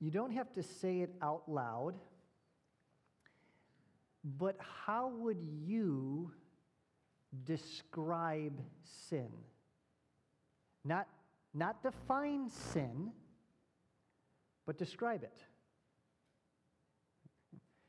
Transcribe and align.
You 0.00 0.10
don't 0.10 0.32
have 0.32 0.52
to 0.54 0.62
say 0.62 1.00
it 1.00 1.14
out 1.22 1.42
loud, 1.48 1.94
but 4.38 4.56
how 4.86 5.08
would 5.08 5.38
you 5.64 6.32
describe 7.44 8.60
sin? 9.08 9.28
Not, 10.84 11.06
not 11.54 11.82
define 11.82 12.50
sin, 12.72 13.10
but 14.66 14.78
describe 14.78 15.22
it. 15.22 15.38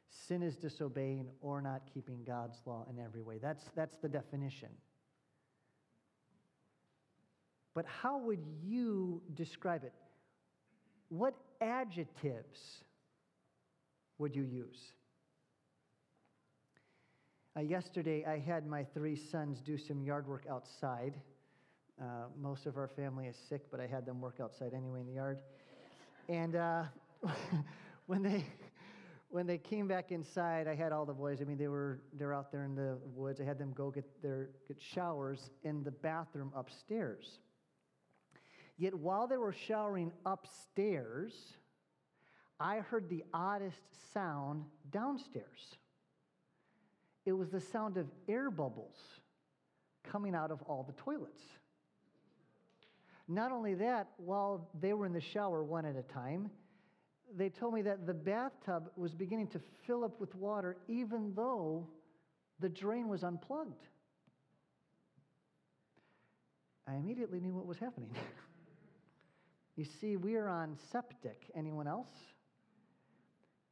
Sin 0.10 0.44
is 0.44 0.55
disobeying 0.55 1.28
or 1.42 1.62
not 1.62 1.82
keeping 1.94 2.24
God's 2.26 2.58
law 2.66 2.86
in 2.89 3.00
every 3.00 3.21
way. 3.21 3.38
That's, 3.38 3.64
that's 3.76 3.96
the 4.02 4.10
definition. 4.10 4.70
But 7.74 7.86
how 7.86 8.18
would 8.18 8.44
you 8.64 9.21
describe 9.36 9.83
it? 9.83 9.94
What 11.10 11.36
adjectives 11.61 12.84
would 14.18 14.36
you 14.36 14.43
use? 14.43 14.92
Uh, 17.56 17.61
yesterday, 17.61 18.24
I 18.25 18.38
had 18.38 18.68
my 18.68 18.83
three 18.83 19.16
sons 19.16 19.61
do 19.61 19.78
some 19.78 20.04
yard 20.04 20.28
work 20.28 20.46
outside. 20.50 21.16
Uh, 22.00 22.25
most 22.39 22.68
of 22.68 22.78
our 22.78 22.88
family 22.88 23.25
is 23.25 23.36
sick, 23.50 23.64
but 23.71 23.80
I 23.80 23.88
had 23.88 24.06
them 24.06 24.21
work 24.21 24.39
outside 24.39 24.74
anyway 24.75 25.00
in 25.00 25.07
the 25.07 25.14
yard. 25.14 25.39
And 26.30 26.56
uh, 26.56 26.83
when 28.05 28.21
they 28.21 28.46
when 29.30 29.46
they 29.46 29.58
came 29.58 29.88
back 29.88 30.11
inside, 30.11 30.68
I 30.68 30.75
had 30.75 30.92
all 30.92 31.05
the 31.05 31.14
boys. 31.14 31.39
I 31.42 31.46
mean, 31.46 31.58
they 31.58 31.68
were 31.68 32.02
they're 32.14 32.33
out 32.33 32.52
there 32.52 32.64
in 32.64 32.75
the 32.75 32.97
woods. 33.03 33.42
I 33.42 33.44
had 33.44 33.58
them 33.58 33.73
go 33.73 33.89
get 33.92 34.05
their 34.22 34.50
get 34.67 34.78
showers 34.80 35.50
in 35.64 35.83
the 35.83 35.92
bathroom 35.92 36.52
upstairs. 36.55 37.39
Yet 38.78 38.94
while 38.94 39.28
they 39.28 39.38
were 39.38 39.54
showering 39.54 40.12
upstairs, 40.26 41.34
I 42.59 42.78
heard 42.78 43.09
the 43.09 43.23
oddest 43.34 43.81
sound 44.14 44.66
downstairs. 44.92 45.75
It 47.25 47.31
was 47.31 47.50
the 47.50 47.59
sound 47.59 47.97
of 47.97 48.08
air 48.28 48.52
bubbles 48.52 48.95
coming 50.03 50.36
out 50.36 50.52
of 50.52 50.61
all 50.64 50.84
the 50.84 50.94
toilets. 50.94 51.42
Not 53.28 53.52
only 53.52 53.73
that, 53.75 54.08
while 54.17 54.69
they 54.80 54.94
were 54.94 55.06
in 55.06 55.12
the 55.12 55.19
shower 55.19 55.64
one 55.64 55.86
at 55.86 55.97
a 55.97 56.03
time, 56.03 56.50
they 57.36 57.50
told 57.50 57.73
me 57.73 57.81
that 57.81 58.06
the 58.08 58.14
bathtub 58.14 58.89
was 58.95 59.14
beginning 59.14 59.47
to 59.47 59.59
fill 59.86 60.06
up 60.06 60.22
with 60.22 60.34
water 60.36 60.78
even 60.88 61.34
though 61.36 61.88
the 62.59 62.69
drain 62.69 63.09
was 63.09 63.23
unplugged. 63.23 63.88
I 66.88 66.95
immediately 66.95 67.41
knew 67.41 67.53
what 67.53 67.66
was 67.66 67.78
happening. 67.80 68.12
you 69.78 69.86
see, 70.02 70.17
we 70.17 70.36
are 70.36 70.50
on 70.50 70.75
septic. 70.92 71.52
Anyone 71.56 71.88
else? 71.88 72.09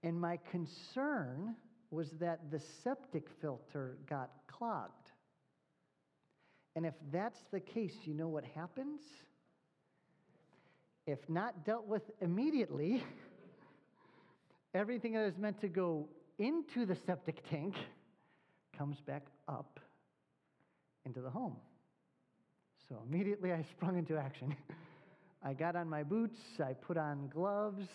And 0.04 0.22
my 0.22 0.38
concern 0.52 1.56
was 1.90 2.12
that 2.20 2.52
the 2.52 2.62
septic 2.84 3.28
filter 3.42 3.98
got 4.08 4.30
clogged. 4.48 5.10
And 6.76 6.86
if 6.86 6.94
that's 7.12 7.40
the 7.52 7.60
case, 7.60 7.94
you 8.04 8.14
know 8.14 8.28
what 8.28 8.44
happens? 8.46 9.02
If 11.08 11.20
not 11.28 11.66
dealt 11.66 11.88
with 11.88 12.04
immediately, 12.22 13.04
everything 14.76 15.14
that 15.14 15.26
is 15.26 15.38
meant 15.38 15.60
to 15.62 15.68
go 15.68 16.08
into 16.38 16.86
the 16.86 16.96
septic 17.08 17.50
tank 17.50 17.74
comes 18.78 19.00
back 19.02 19.26
up 19.48 19.80
into 21.06 21.22
the 21.22 21.30
home. 21.30 21.56
So 22.90 23.02
immediately 23.10 23.52
I 23.54 23.64
sprung 23.72 23.98
into 23.98 24.18
action. 24.18 24.56
I 25.46 25.54
got 25.54 25.76
on 25.76 25.88
my 25.88 26.02
boots, 26.02 26.40
I 26.60 26.74
put 26.74 26.98
on 26.98 27.30
gloves, 27.32 27.88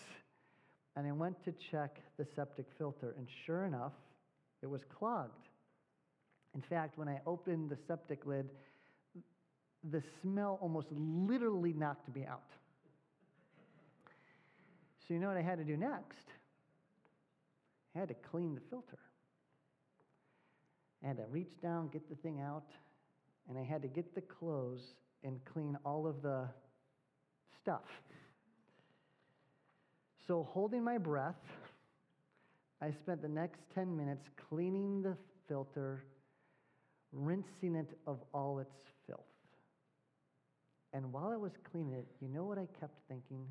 and 0.95 1.05
I 1.05 1.11
went 1.11 1.43
to 1.43 1.53
check 1.69 1.99
the 2.17 2.25
septic 2.33 2.65
filter. 2.77 3.13
And 3.17 3.27
sure 3.45 3.65
enough, 3.65 3.91
it 4.63 4.67
was 4.67 4.81
clogged. 4.97 5.49
In 6.55 6.61
fact, 6.61 6.97
when 6.97 7.09
I 7.09 7.19
opened 7.27 7.69
the 7.69 7.77
septic 7.87 8.25
lid, 8.25 8.49
the 9.91 10.01
smell 10.21 10.59
almost 10.61 10.87
literally 10.91 11.73
knocked 11.73 12.15
me 12.15 12.25
out. 12.25 12.51
So, 15.05 15.13
you 15.13 15.19
know 15.19 15.27
what 15.27 15.37
I 15.37 15.41
had 15.41 15.57
to 15.57 15.65
do 15.65 15.75
next? 15.75 16.27
I 17.95 17.99
had 17.99 18.07
to 18.07 18.15
clean 18.31 18.55
the 18.55 18.61
filter. 18.69 18.99
I 21.03 21.07
had 21.07 21.17
to 21.17 21.25
reach 21.29 21.59
down, 21.61 21.89
get 21.89 22.07
the 22.09 22.15
thing 22.15 22.39
out, 22.39 22.69
and 23.49 23.57
I 23.57 23.63
had 23.63 23.81
to 23.81 23.89
get 23.89 24.15
the 24.15 24.21
clothes 24.21 24.93
and 25.23 25.43
clean 25.43 25.77
all 25.83 26.07
of 26.07 26.21
the 26.21 26.47
stuff. 27.61 27.85
So, 30.27 30.47
holding 30.51 30.83
my 30.83 30.97
breath, 30.97 31.35
I 32.81 32.91
spent 32.91 33.21
the 33.21 33.27
next 33.27 33.59
10 33.75 33.95
minutes 33.95 34.29
cleaning 34.49 35.01
the 35.01 35.15
filter, 35.47 36.03
rinsing 37.11 37.75
it 37.75 37.97
of 38.07 38.19
all 38.33 38.59
its 38.59 38.75
filth. 39.07 39.19
And 40.93 41.11
while 41.11 41.31
I 41.31 41.37
was 41.37 41.51
cleaning 41.71 41.93
it, 41.93 42.07
you 42.19 42.27
know 42.27 42.43
what 42.43 42.57
I 42.57 42.67
kept 42.79 42.95
thinking? 43.07 43.45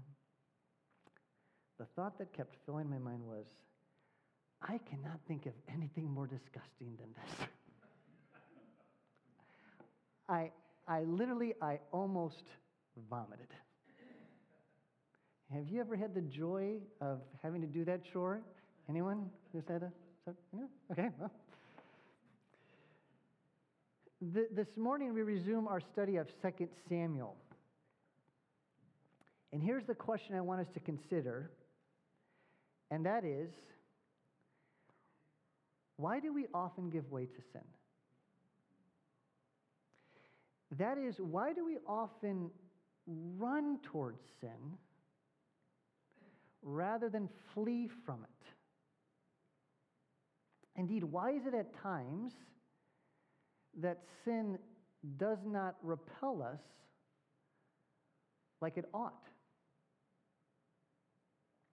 The 1.78 1.86
thought 1.96 2.18
that 2.18 2.32
kept 2.32 2.54
filling 2.66 2.90
my 2.90 2.98
mind 2.98 3.22
was, 3.24 3.46
I 4.62 4.78
cannot 4.90 5.18
think 5.26 5.46
of 5.46 5.52
anything 5.72 6.10
more 6.10 6.26
disgusting 6.26 6.96
than 6.98 7.08
this. 7.14 7.48
I, 10.28 10.50
I 10.86 11.04
literally, 11.04 11.54
I 11.62 11.78
almost 11.92 12.44
vomited. 13.08 13.48
Have 15.52 15.68
you 15.68 15.80
ever 15.80 15.96
had 15.96 16.14
the 16.14 16.20
joy 16.20 16.76
of 17.00 17.20
having 17.42 17.60
to 17.60 17.66
do 17.66 17.84
that 17.84 18.02
chore? 18.12 18.40
Anyone 18.88 19.28
who's 19.52 19.64
had 19.66 19.82
a? 19.82 19.92
Okay, 20.92 21.08
well. 21.18 21.30
This 24.20 24.68
morning 24.76 25.12
we 25.12 25.22
resume 25.22 25.66
our 25.66 25.80
study 25.80 26.16
of 26.16 26.28
2 26.42 26.68
Samuel. 26.88 27.34
And 29.52 29.62
here's 29.62 29.84
the 29.86 29.94
question 29.94 30.36
I 30.36 30.40
want 30.40 30.60
us 30.60 30.68
to 30.74 30.80
consider, 30.80 31.50
and 32.90 33.04
that 33.06 33.24
is 33.24 33.50
why 35.96 36.20
do 36.20 36.32
we 36.32 36.46
often 36.54 36.90
give 36.90 37.10
way 37.10 37.26
to 37.26 37.42
sin? 37.52 37.64
That 40.78 40.96
is, 40.96 41.16
why 41.18 41.52
do 41.52 41.64
we 41.64 41.78
often 41.86 42.50
run 43.06 43.80
towards 43.82 44.20
sin? 44.40 44.78
Rather 46.62 47.08
than 47.08 47.28
flee 47.54 47.88
from 48.04 48.22
it. 48.22 48.46
Indeed, 50.76 51.04
why 51.04 51.32
is 51.32 51.46
it 51.46 51.54
at 51.54 51.74
times 51.82 52.32
that 53.80 53.98
sin 54.24 54.58
does 55.16 55.38
not 55.46 55.76
repel 55.82 56.42
us 56.42 56.60
like 58.60 58.76
it 58.76 58.86
ought? 58.92 59.26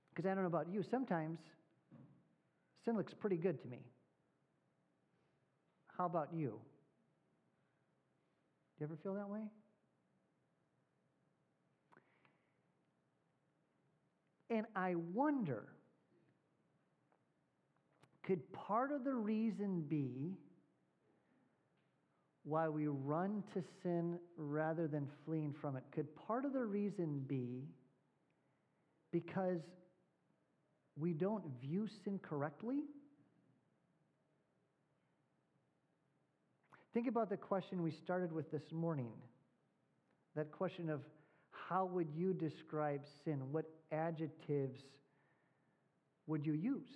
Because 0.09 0.29
I 0.29 0.33
don't 0.33 0.43
know 0.43 0.47
about 0.47 0.67
you, 0.71 0.83
sometimes 0.83 1.39
sin 2.83 2.97
looks 2.97 3.13
pretty 3.13 3.37
good 3.37 3.61
to 3.61 3.67
me. 3.67 3.79
How 5.97 6.05
about 6.05 6.29
you? 6.33 6.59
Do 8.77 8.83
you 8.83 8.85
ever 8.85 8.97
feel 9.01 9.15
that 9.15 9.29
way? 9.29 9.41
And 14.49 14.65
I 14.75 14.95
wonder 15.13 15.65
could 18.23 18.51
part 18.51 18.91
of 18.91 19.05
the 19.05 19.13
reason 19.13 19.85
be 19.87 20.37
why 22.43 22.67
we 22.67 22.87
run 22.87 23.43
to 23.53 23.63
sin 23.81 24.19
rather 24.37 24.87
than 24.87 25.07
fleeing 25.25 25.53
from 25.61 25.75
it? 25.75 25.83
Could 25.91 26.13
part 26.15 26.45
of 26.45 26.53
the 26.53 26.63
reason 26.63 27.23
be 27.27 27.63
because 29.11 29.61
we 30.97 31.13
don't 31.13 31.43
view 31.61 31.87
sin 32.03 32.19
correctly? 32.21 32.83
Think 36.93 37.07
about 37.07 37.29
the 37.29 37.37
question 37.37 37.81
we 37.81 37.91
started 37.91 38.31
with 38.31 38.51
this 38.51 38.71
morning 38.71 39.11
that 40.35 40.51
question 40.51 40.89
of 40.89 41.01
how 41.67 41.85
would 41.85 42.07
you 42.15 42.33
describe 42.33 43.01
sin? 43.25 43.41
What 43.51 43.65
adjectives 43.91 44.79
would 46.25 46.45
you 46.45 46.53
use? 46.53 46.87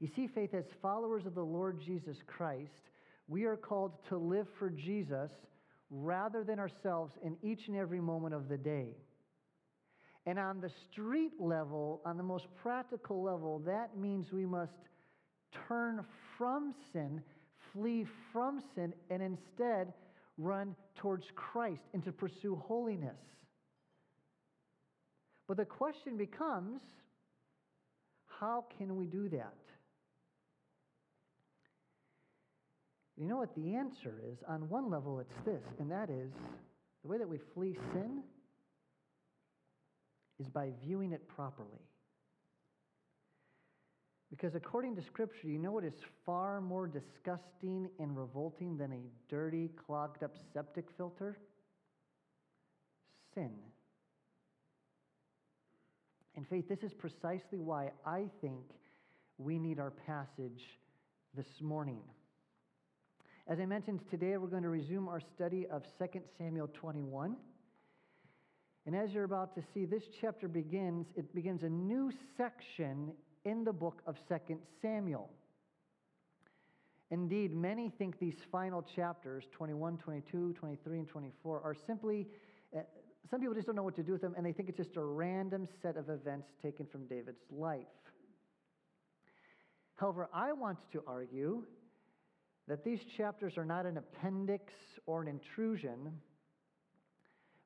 You 0.00 0.08
see, 0.14 0.28
faith, 0.28 0.54
as 0.54 0.64
followers 0.80 1.26
of 1.26 1.34
the 1.34 1.44
Lord 1.44 1.80
Jesus 1.84 2.16
Christ, 2.26 2.70
we 3.26 3.44
are 3.44 3.56
called 3.56 3.92
to 4.08 4.16
live 4.16 4.46
for 4.58 4.70
Jesus 4.70 5.30
rather 5.90 6.44
than 6.44 6.58
ourselves 6.58 7.12
in 7.24 7.36
each 7.42 7.68
and 7.68 7.76
every 7.76 8.00
moment 8.00 8.34
of 8.34 8.48
the 8.48 8.58
day. 8.58 8.94
And 10.26 10.38
on 10.38 10.60
the 10.60 10.70
street 10.90 11.32
level, 11.40 12.00
on 12.04 12.16
the 12.16 12.22
most 12.22 12.46
practical 12.62 13.22
level, 13.22 13.60
that 13.66 13.96
means 13.96 14.32
we 14.32 14.46
must 14.46 14.72
turn 15.66 16.04
from 16.36 16.74
sin, 16.92 17.22
flee 17.72 18.06
from 18.32 18.62
sin, 18.74 18.92
and 19.10 19.22
instead 19.22 19.92
run 20.38 20.74
towards 20.96 21.24
Christ 21.34 21.82
and 21.92 22.02
to 22.04 22.12
pursue 22.12 22.56
holiness. 22.56 23.18
But 25.46 25.56
the 25.56 25.64
question 25.64 26.16
becomes 26.16 26.80
how 28.26 28.64
can 28.78 28.96
we 28.96 29.06
do 29.06 29.28
that? 29.30 29.54
You 33.16 33.26
know 33.26 33.36
what 33.36 33.54
the 33.56 33.74
answer 33.74 34.22
is? 34.30 34.38
On 34.46 34.68
one 34.68 34.90
level, 34.90 35.18
it's 35.18 35.34
this, 35.44 35.64
and 35.80 35.90
that 35.90 36.08
is 36.08 36.30
the 37.02 37.08
way 37.08 37.18
that 37.18 37.28
we 37.28 37.38
flee 37.52 37.76
sin 37.92 38.22
is 40.38 40.48
by 40.48 40.70
viewing 40.84 41.12
it 41.12 41.26
properly. 41.26 41.87
Because 44.30 44.54
according 44.54 44.94
to 44.96 45.02
Scripture, 45.02 45.48
you 45.48 45.58
know 45.58 45.72
what 45.72 45.84
is 45.84 45.94
far 46.26 46.60
more 46.60 46.86
disgusting 46.86 47.88
and 47.98 48.16
revolting 48.16 48.76
than 48.76 48.92
a 48.92 49.30
dirty, 49.30 49.70
clogged 49.86 50.22
up 50.22 50.36
septic 50.52 50.84
filter? 50.96 51.38
Sin. 53.34 53.50
In 56.36 56.44
faith, 56.44 56.68
this 56.68 56.82
is 56.82 56.92
precisely 56.92 57.58
why 57.58 57.90
I 58.04 58.26
think 58.40 58.60
we 59.38 59.58
need 59.58 59.80
our 59.80 59.90
passage 59.90 60.78
this 61.34 61.60
morning. 61.60 62.00
As 63.48 63.58
I 63.60 63.66
mentioned, 63.66 64.00
today 64.10 64.36
we're 64.36 64.48
going 64.48 64.62
to 64.62 64.68
resume 64.68 65.08
our 65.08 65.20
study 65.20 65.66
of 65.70 65.84
2 65.98 66.20
Samuel 66.36 66.68
21. 66.74 67.34
And 68.84 68.94
as 68.94 69.12
you're 69.12 69.24
about 69.24 69.54
to 69.54 69.62
see, 69.72 69.86
this 69.86 70.04
chapter 70.20 70.48
begins, 70.48 71.06
it 71.16 71.34
begins 71.34 71.62
a 71.62 71.68
new 71.68 72.12
section 72.36 73.12
in 73.44 73.64
the 73.64 73.72
book 73.72 74.02
of 74.06 74.16
2 74.28 74.58
Samuel. 74.82 75.30
Indeed, 77.10 77.54
many 77.54 77.88
think 77.88 78.18
these 78.18 78.36
final 78.52 78.82
chapters, 78.82 79.44
21, 79.52 79.96
22, 79.98 80.52
23, 80.52 80.98
and 80.98 81.08
24, 81.08 81.60
are 81.62 81.74
simply, 81.86 82.26
uh, 82.76 82.80
some 83.30 83.40
people 83.40 83.54
just 83.54 83.66
don't 83.66 83.76
know 83.76 83.82
what 83.82 83.96
to 83.96 84.02
do 84.02 84.12
with 84.12 84.20
them, 84.20 84.34
and 84.36 84.44
they 84.44 84.52
think 84.52 84.68
it's 84.68 84.76
just 84.76 84.96
a 84.96 85.02
random 85.02 85.66
set 85.80 85.96
of 85.96 86.10
events 86.10 86.48
taken 86.62 86.84
from 86.84 87.06
David's 87.06 87.40
life. 87.50 87.86
However, 89.96 90.28
I 90.32 90.52
want 90.52 90.78
to 90.92 91.02
argue 91.06 91.64
that 92.68 92.84
these 92.84 93.00
chapters 93.16 93.56
are 93.56 93.64
not 93.64 93.86
an 93.86 93.96
appendix 93.96 94.72
or 95.06 95.22
an 95.22 95.28
intrusion, 95.28 96.12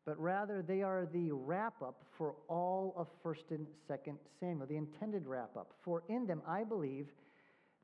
but 0.04 0.18
rather 0.20 0.62
they 0.62 0.82
are 0.82 1.06
the 1.12 1.30
wrap 1.30 1.80
up 1.82 2.02
for 2.18 2.34
all 2.48 2.94
of 2.96 3.08
1st 3.24 3.50
and 3.50 3.66
2nd 3.88 4.16
Samuel, 4.40 4.66
the 4.66 4.76
intended 4.76 5.26
wrap 5.26 5.56
up. 5.56 5.72
For 5.84 6.02
in 6.08 6.26
them, 6.26 6.42
I 6.46 6.64
believe, 6.64 7.08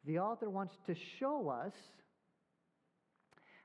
the 0.05 0.19
author 0.19 0.51
wants 0.51 0.75
to 0.87 0.95
show 1.19 1.49
us 1.49 1.73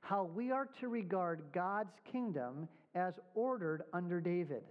how 0.01 0.25
we 0.25 0.51
are 0.51 0.67
to 0.81 0.87
regard 0.89 1.41
God's 1.53 1.93
kingdom 2.11 2.67
as 2.93 3.13
ordered 3.33 3.83
under 3.93 4.19
David. 4.19 4.63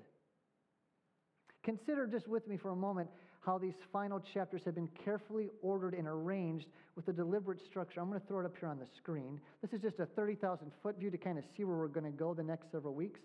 Consider 1.64 2.06
just 2.06 2.28
with 2.28 2.46
me 2.46 2.56
for 2.56 2.70
a 2.70 2.76
moment 2.76 3.08
how 3.40 3.58
these 3.58 3.74
final 3.92 4.20
chapters 4.34 4.62
have 4.64 4.74
been 4.74 4.88
carefully 5.04 5.48
ordered 5.62 5.94
and 5.94 6.06
arranged 6.06 6.66
with 6.94 7.08
a 7.08 7.12
deliberate 7.12 7.60
structure. 7.68 8.00
I'm 8.00 8.08
going 8.08 8.20
to 8.20 8.26
throw 8.26 8.40
it 8.40 8.46
up 8.46 8.54
here 8.58 8.68
on 8.68 8.78
the 8.78 8.86
screen. 8.98 9.40
This 9.62 9.72
is 9.72 9.80
just 9.80 9.98
a 9.98 10.06
30,000 10.06 10.70
foot 10.82 10.98
view 10.98 11.10
to 11.10 11.18
kind 11.18 11.38
of 11.38 11.44
see 11.56 11.64
where 11.64 11.76
we're 11.76 11.88
going 11.88 12.04
to 12.04 12.16
go 12.16 12.34
the 12.34 12.42
next 12.42 12.70
several 12.70 12.94
weeks. 12.94 13.20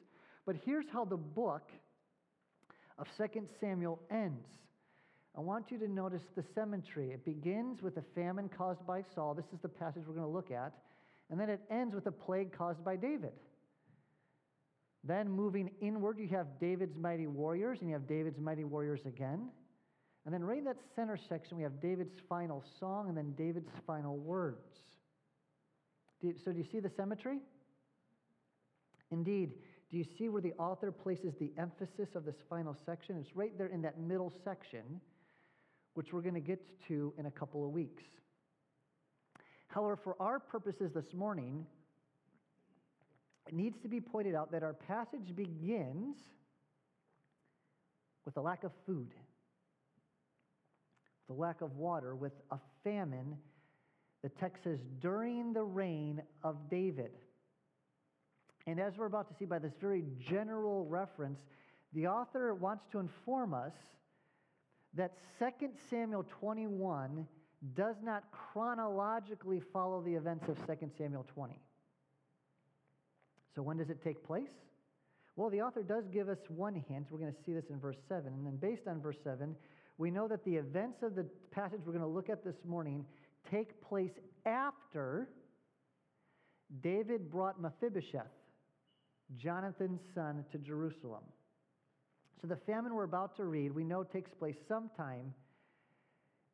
But 0.48 0.56
here's 0.66 0.86
how 0.92 1.04
the 1.04 1.18
book 1.18 1.70
of 2.98 3.06
2 3.18 3.42
Samuel 3.60 4.00
ends. 4.10 4.48
I 5.38 5.42
want 5.42 5.70
you 5.70 5.78
to 5.78 5.88
notice 5.88 6.24
the 6.36 6.44
symmetry. 6.56 7.12
It 7.12 7.26
begins 7.26 7.84
with 7.84 7.98
a 7.98 8.04
famine 8.16 8.50
caused 8.50 8.88
by 8.88 9.04
Saul. 9.14 9.36
This 9.36 9.46
is 9.54 9.60
the 9.62 9.68
passage 9.68 10.04
we're 10.08 10.16
going 10.16 10.26
to 10.26 10.34
look 10.34 10.50
at. 10.50 10.72
And 11.30 11.40
then 11.40 11.50
it 11.50 11.60
ends 11.70 11.94
with 11.94 12.08
a 12.08 12.12
plague 12.12 12.58
caused 12.58 12.84
by 12.84 12.96
David. 12.96 13.34
Then 15.04 15.30
moving 15.30 15.70
inward, 15.82 16.18
you 16.18 16.30
have 16.30 16.48
David's 16.60 16.96
mighty 16.98 17.28
warriors, 17.28 17.80
and 17.82 17.90
you 17.90 17.94
have 17.94 18.08
David's 18.08 18.40
mighty 18.40 18.64
warriors 18.64 19.02
again. 19.06 19.50
And 20.26 20.34
then 20.34 20.44
right 20.44 20.60
in 20.60 20.64
that 20.64 20.78
center 20.96 21.20
section, 21.30 21.58
we 21.58 21.64
have 21.64 21.82
David's 21.82 22.20
final 22.28 22.64
song 22.80 23.10
and 23.10 23.18
then 23.18 23.34
David's 23.38 23.70
final 23.86 24.18
words. 24.18 24.80
so 26.22 26.52
do 26.52 26.58
you 26.58 26.66
see 26.72 26.80
the 26.80 26.92
symmetry? 26.98 27.40
Indeed. 29.12 29.54
Do 29.90 29.98
you 29.98 30.06
see 30.18 30.30
where 30.30 30.42
the 30.42 30.54
author 30.54 30.92
places 30.92 31.34
the 31.40 31.54
emphasis 31.58 32.10
of 32.16 32.26
this 32.26 32.36
final 32.50 32.76
section? 32.86 33.18
It's 33.18 33.36
right 33.36 33.58
there 33.58 33.68
in 33.68 33.82
that 33.84 34.00
middle 34.00 34.34
section, 34.44 35.00
which 35.94 36.12
we're 36.12 36.22
going 36.22 36.34
to 36.34 36.42
get 36.42 36.62
to 36.90 37.14
in 37.18 37.26
a 37.26 37.32
couple 37.32 37.66
of 37.66 37.72
weeks. 37.72 38.04
However, 39.68 39.96
for 39.96 40.16
our 40.20 40.40
purposes 40.40 40.92
this 40.94 41.14
morning, 41.14 41.66
it 43.48 43.54
needs 43.54 43.78
to 43.82 43.88
be 43.88 44.02
pointed 44.02 44.36
out 44.36 44.52
that 44.52 44.64
our 44.64 44.74
passage 44.74 45.36
begins 45.36 46.18
with 48.26 48.36
a 48.36 48.42
lack 48.42 48.64
of 48.66 48.72
food 48.86 49.14
the 51.28 51.34
lack 51.34 51.62
of 51.62 51.76
water, 51.76 52.16
with 52.16 52.34
a 52.52 52.58
famine. 52.84 53.38
The 54.24 54.30
text 54.30 54.64
says, 54.64 54.80
during 55.02 55.54
the 55.54 55.64
reign 55.64 56.22
of 56.44 56.70
David. 56.70 57.12
And 58.68 58.80
as 58.80 58.98
we're 58.98 59.06
about 59.06 59.30
to 59.30 59.34
see 59.34 59.46
by 59.46 59.60
this 59.60 59.74
very 59.80 60.04
general 60.20 60.86
reference, 60.86 61.40
the 61.94 62.08
author 62.08 62.54
wants 62.54 62.86
to 62.92 63.00
inform 63.00 63.54
us 63.54 63.74
that 64.94 65.14
2 65.40 65.70
Samuel 65.90 66.26
21 66.40 67.26
does 67.76 67.96
not 68.04 68.24
chronologically 68.32 69.62
follow 69.74 70.02
the 70.02 70.14
events 70.14 70.48
of 70.50 70.58
2 70.68 70.92
Samuel 70.98 71.26
20. 71.34 71.60
So 73.56 73.62
when 73.62 73.78
does 73.78 73.90
it 73.90 74.04
take 74.04 74.24
place? 74.24 74.52
Well, 75.38 75.50
the 75.50 75.62
author 75.62 75.82
does 75.82 76.08
give 76.08 76.30
us 76.30 76.40
one 76.50 76.76
hint. 76.90 77.08
We're 77.10 77.20
going 77.20 77.34
to 77.34 77.44
see 77.46 77.54
this 77.54 77.70
in 77.70 77.80
verse 77.80 77.98
7. 78.10 78.34
And 78.34 78.46
then 78.46 78.58
based 78.58 78.88
on 78.88 79.02
verse 79.02 79.18
7, 79.24 79.56
we 79.98 80.12
know 80.12 80.28
that 80.28 80.44
the 80.44 80.56
events 80.56 81.04
of 81.04 81.16
the 81.16 81.26
passage 81.52 81.80
we're 81.86 81.94
going 81.94 82.04
to 82.04 82.08
look 82.08 82.30
at 82.30 82.44
this 82.44 82.58
morning 82.66 83.06
take 83.50 83.82
place 83.82 84.12
after 84.46 85.30
David 86.82 87.32
brought 87.32 87.62
Mephibosheth, 87.62 88.32
Jonathan's 89.36 90.02
son, 90.16 90.46
to 90.52 90.58
Jerusalem. 90.58 91.24
So 92.42 92.48
the 92.48 92.56
famine 92.56 92.94
we're 92.94 93.04
about 93.04 93.36
to 93.38 93.46
read, 93.46 93.74
we 93.74 93.84
know 93.84 94.04
takes 94.04 94.32
place 94.32 94.56
sometime 94.68 95.34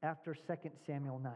after 0.01 0.33
2 0.33 0.41
Samuel 0.87 1.19
9. 1.19 1.31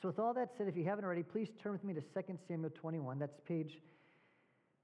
So, 0.00 0.08
with 0.08 0.18
all 0.18 0.34
that 0.34 0.50
said, 0.58 0.66
if 0.66 0.76
you 0.76 0.84
haven't 0.84 1.04
already, 1.04 1.22
please 1.22 1.48
turn 1.62 1.72
with 1.72 1.84
me 1.84 1.94
to 1.94 2.00
2 2.00 2.06
Samuel 2.48 2.70
21. 2.70 3.20
That's 3.20 3.38
page 3.46 3.78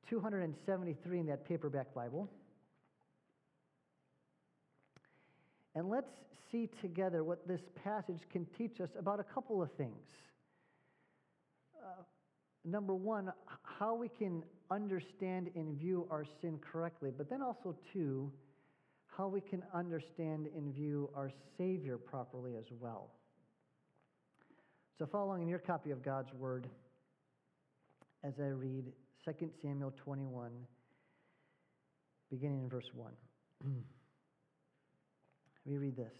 273 0.09 1.19
in 1.19 1.27
that 1.27 1.47
paperback 1.49 1.93
Bible. 1.93 2.31
And 5.75 5.89
let's 5.91 6.11
see 6.51 6.69
together 6.81 7.25
what 7.25 7.47
this 7.47 7.61
passage 7.85 8.21
can 8.33 8.47
teach 8.57 8.81
us 8.81 8.91
about 8.99 9.21
a 9.21 9.25
couple 9.25 9.61
of 9.61 9.73
things. 9.73 10.07
Uh, 11.83 12.03
number 12.65 12.95
one, 12.95 13.33
how 13.63 13.95
we 13.95 14.09
can 14.09 14.43
understand 14.71 15.51
and 15.55 15.77
view 15.77 16.07
our 16.11 16.25
sin 16.41 16.59
correctly, 16.59 17.11
but 17.17 17.29
then 17.31 17.43
also, 17.43 17.77
two, 17.93 18.31
how 19.17 19.29
we 19.29 19.41
can 19.41 19.63
understand 19.75 20.49
and 20.55 20.75
view 20.75 21.11
our 21.15 21.31
Savior 21.57 21.99
properly 21.99 22.57
as 22.57 22.67
well. 22.79 23.11
So, 24.99 25.07
following 25.07 25.43
in 25.43 25.49
your 25.49 25.59
copy 25.59 25.91
of 25.91 26.03
God's 26.03 26.33
Word 26.35 26.69
as 28.25 28.35
I 28.41 28.49
read 28.49 28.85
2 29.25 29.51
Samuel 29.63 29.93
21, 30.05 30.51
beginning 32.31 32.63
in 32.63 32.69
verse 32.69 32.91
1. 32.95 33.13
We 35.67 35.77
read 35.77 35.97
this. 35.97 36.15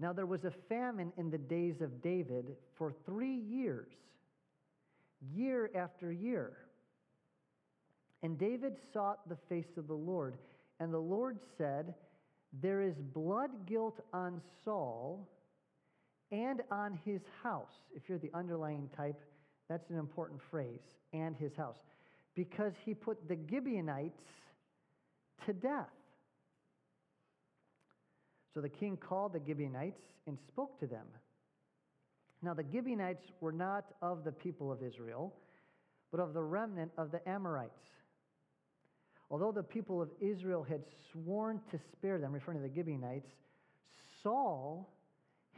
Now 0.00 0.12
there 0.12 0.26
was 0.26 0.44
a 0.44 0.52
famine 0.68 1.12
in 1.16 1.30
the 1.30 1.38
days 1.38 1.80
of 1.80 2.02
David 2.02 2.56
for 2.76 2.92
three 3.06 3.36
years, 3.36 3.92
year 5.34 5.70
after 5.74 6.12
year. 6.12 6.56
And 8.22 8.38
David 8.38 8.76
sought 8.92 9.28
the 9.28 9.36
face 9.48 9.76
of 9.76 9.86
the 9.86 9.94
Lord. 9.94 10.36
And 10.80 10.92
the 10.92 10.98
Lord 10.98 11.38
said, 11.56 11.94
There 12.62 12.82
is 12.82 12.94
blood 12.96 13.50
guilt 13.66 14.00
on 14.12 14.40
Saul 14.64 15.28
and 16.32 16.62
on 16.70 16.98
his 17.04 17.20
house. 17.42 17.72
If 17.94 18.08
you're 18.08 18.18
the 18.18 18.30
underlying 18.34 18.90
type, 18.96 19.20
that's 19.68 19.88
an 19.90 19.98
important 19.98 20.40
phrase, 20.50 20.80
and 21.12 21.36
his 21.36 21.54
house. 21.56 21.78
Because 22.34 22.72
he 22.84 22.94
put 22.94 23.28
the 23.28 23.38
Gibeonites 23.48 24.22
to 25.46 25.52
death. 25.52 25.86
So 28.54 28.60
the 28.60 28.68
king 28.68 28.96
called 28.96 29.32
the 29.34 29.40
Gibeonites 29.46 30.00
and 30.26 30.38
spoke 30.48 30.80
to 30.80 30.86
them. 30.86 31.06
Now, 32.42 32.54
the 32.54 32.64
Gibeonites 32.70 33.24
were 33.40 33.52
not 33.52 33.84
of 34.02 34.24
the 34.24 34.32
people 34.32 34.70
of 34.70 34.82
Israel, 34.82 35.34
but 36.10 36.20
of 36.20 36.34
the 36.34 36.42
remnant 36.42 36.92
of 36.96 37.10
the 37.10 37.26
Amorites. 37.28 37.80
Although 39.30 39.52
the 39.52 39.62
people 39.62 40.00
of 40.00 40.10
Israel 40.20 40.62
had 40.62 40.82
sworn 41.12 41.60
to 41.70 41.78
spare 41.92 42.18
them, 42.18 42.32
referring 42.32 42.62
to 42.62 42.68
the 42.68 42.74
Gibeonites, 42.74 43.30
Saul 44.22 44.92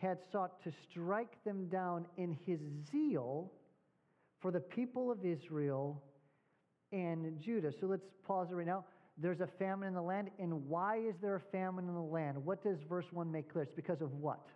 had 0.00 0.18
sought 0.32 0.62
to 0.64 0.73
strike 0.88 1.42
them 1.44 1.68
down 1.68 2.06
in 2.16 2.38
his 2.47 2.61
zeal 2.90 3.52
for 4.40 4.50
the 4.50 4.61
people 4.61 5.11
of 5.11 5.25
Israel 5.25 6.02
and 6.92 7.38
Judah. 7.40 7.73
So 7.80 7.87
let's 7.87 8.06
pause 8.26 8.49
right 8.52 8.66
now. 8.66 8.85
there's 9.18 9.40
a 9.40 9.49
famine 9.58 9.88
in 9.88 9.94
the 9.94 10.02
land. 10.02 10.30
And 10.38 10.68
why 10.68 10.99
is 10.99 11.16
there 11.20 11.35
a 11.35 11.40
famine 11.52 11.88
in 11.88 11.94
the 11.94 12.00
land? 12.00 12.42
What 12.44 12.62
does 12.62 12.78
verse 12.88 13.06
1 13.12 13.30
make 13.30 13.52
clear? 13.52 13.64
It's 13.64 13.73
because 13.75 14.00
of 14.00 14.12
what? 14.14 14.47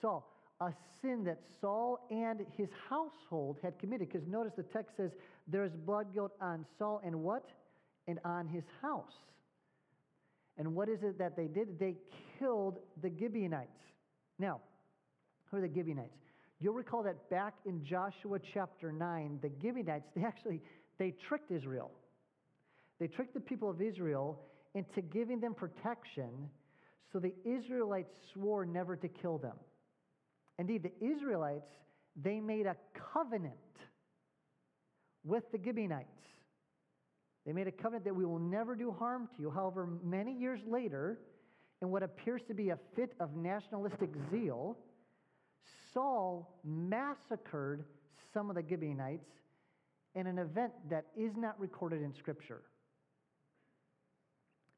Saul. 0.00 0.28
A 0.62 0.72
sin 1.00 1.24
that 1.24 1.40
Saul 1.60 2.06
and 2.10 2.46
his 2.56 2.68
household 2.88 3.58
had 3.62 3.78
committed. 3.80 4.08
Because 4.08 4.28
notice 4.28 4.52
the 4.56 4.62
text 4.62 4.96
says 4.96 5.10
there's 5.48 5.72
blood 5.72 6.14
guilt 6.14 6.32
on 6.40 6.64
Saul 6.78 7.00
and 7.04 7.20
what? 7.22 7.44
And 8.06 8.20
on 8.24 8.46
his 8.46 8.62
house. 8.80 9.12
And 10.56 10.74
what 10.76 10.88
is 10.88 11.02
it 11.02 11.18
that 11.18 11.36
they 11.36 11.48
did? 11.48 11.80
They 11.80 11.96
killed 12.38 12.78
the 13.02 13.10
Gibeonites. 13.18 13.80
Now, 14.38 14.60
who 15.50 15.56
are 15.56 15.60
the 15.60 15.72
Gibeonites? 15.72 16.16
You'll 16.60 16.74
recall 16.74 17.02
that 17.02 17.28
back 17.28 17.54
in 17.66 17.84
Joshua 17.84 18.38
chapter 18.54 18.92
9, 18.92 19.40
the 19.42 19.50
Gibeonites, 19.60 20.06
they 20.14 20.22
actually 20.22 20.60
they 20.98 21.12
tricked 21.28 21.50
Israel. 21.50 21.90
They 23.00 23.08
tricked 23.08 23.34
the 23.34 23.40
people 23.40 23.68
of 23.68 23.82
Israel 23.82 24.38
into 24.74 25.02
giving 25.02 25.40
them 25.40 25.54
protection, 25.54 26.48
so 27.12 27.18
the 27.18 27.34
Israelites 27.44 28.12
swore 28.32 28.64
never 28.64 28.94
to 28.94 29.08
kill 29.08 29.38
them. 29.38 29.56
Indeed, 30.62 30.84
the 30.84 31.04
Israelites, 31.04 31.72
they 32.14 32.38
made 32.38 32.66
a 32.66 32.76
covenant 33.12 33.56
with 35.24 35.42
the 35.50 35.58
Gibeonites. 35.58 36.06
They 37.44 37.52
made 37.52 37.66
a 37.66 37.72
covenant 37.72 38.04
that 38.04 38.14
we 38.14 38.24
will 38.24 38.38
never 38.38 38.76
do 38.76 38.92
harm 38.92 39.28
to 39.34 39.42
you. 39.42 39.50
However, 39.50 39.88
many 40.04 40.32
years 40.32 40.60
later, 40.64 41.18
in 41.80 41.90
what 41.90 42.04
appears 42.04 42.42
to 42.46 42.54
be 42.54 42.70
a 42.70 42.78
fit 42.94 43.12
of 43.18 43.34
nationalistic 43.34 44.10
zeal, 44.30 44.78
Saul 45.92 46.60
massacred 46.62 47.84
some 48.32 48.48
of 48.48 48.54
the 48.54 48.62
Gibeonites 48.62 49.32
in 50.14 50.28
an 50.28 50.38
event 50.38 50.74
that 50.90 51.06
is 51.16 51.32
not 51.36 51.58
recorded 51.58 52.02
in 52.02 52.14
Scripture. 52.14 52.62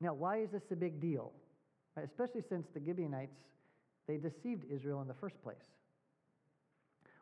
Now, 0.00 0.14
why 0.14 0.38
is 0.38 0.48
this 0.50 0.62
a 0.70 0.76
big 0.76 0.98
deal? 0.98 1.30
Especially 2.02 2.42
since 2.48 2.68
the 2.72 2.80
Gibeonites, 2.82 3.36
they 4.06 4.16
deceived 4.16 4.64
Israel 4.70 5.00
in 5.00 5.08
the 5.08 5.14
first 5.14 5.42
place. 5.42 5.56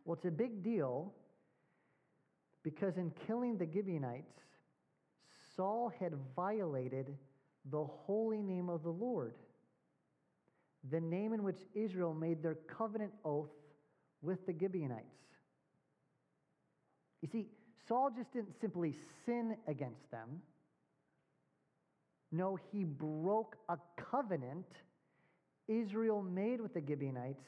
Well, 0.04 0.14
it's 0.14 0.24
a 0.24 0.30
big 0.30 0.62
deal 0.62 1.12
because 2.62 2.96
in 2.96 3.12
killing 3.26 3.56
the 3.56 3.68
Gibeonites, 3.72 4.40
Saul 5.56 5.92
had 6.00 6.12
violated 6.34 7.16
the 7.70 7.84
holy 7.84 8.42
name 8.42 8.68
of 8.68 8.82
the 8.82 8.90
Lord, 8.90 9.34
the 10.90 11.00
name 11.00 11.32
in 11.32 11.42
which 11.42 11.58
Israel 11.74 12.14
made 12.14 12.42
their 12.42 12.56
covenant 12.66 13.12
oath 13.24 13.50
with 14.22 14.44
the 14.46 14.54
Gibeonites. 14.58 15.06
You 17.20 17.28
see, 17.30 17.46
Saul 17.86 18.10
just 18.16 18.32
didn't 18.32 18.60
simply 18.60 18.94
sin 19.24 19.56
against 19.68 20.10
them. 20.10 20.42
No, 22.32 22.58
he 22.72 22.84
broke 22.84 23.56
a 23.68 23.76
covenant 23.96 24.66
Israel 25.68 26.22
made 26.22 26.60
with 26.60 26.74
the 26.74 26.82
Gibeonites 26.86 27.44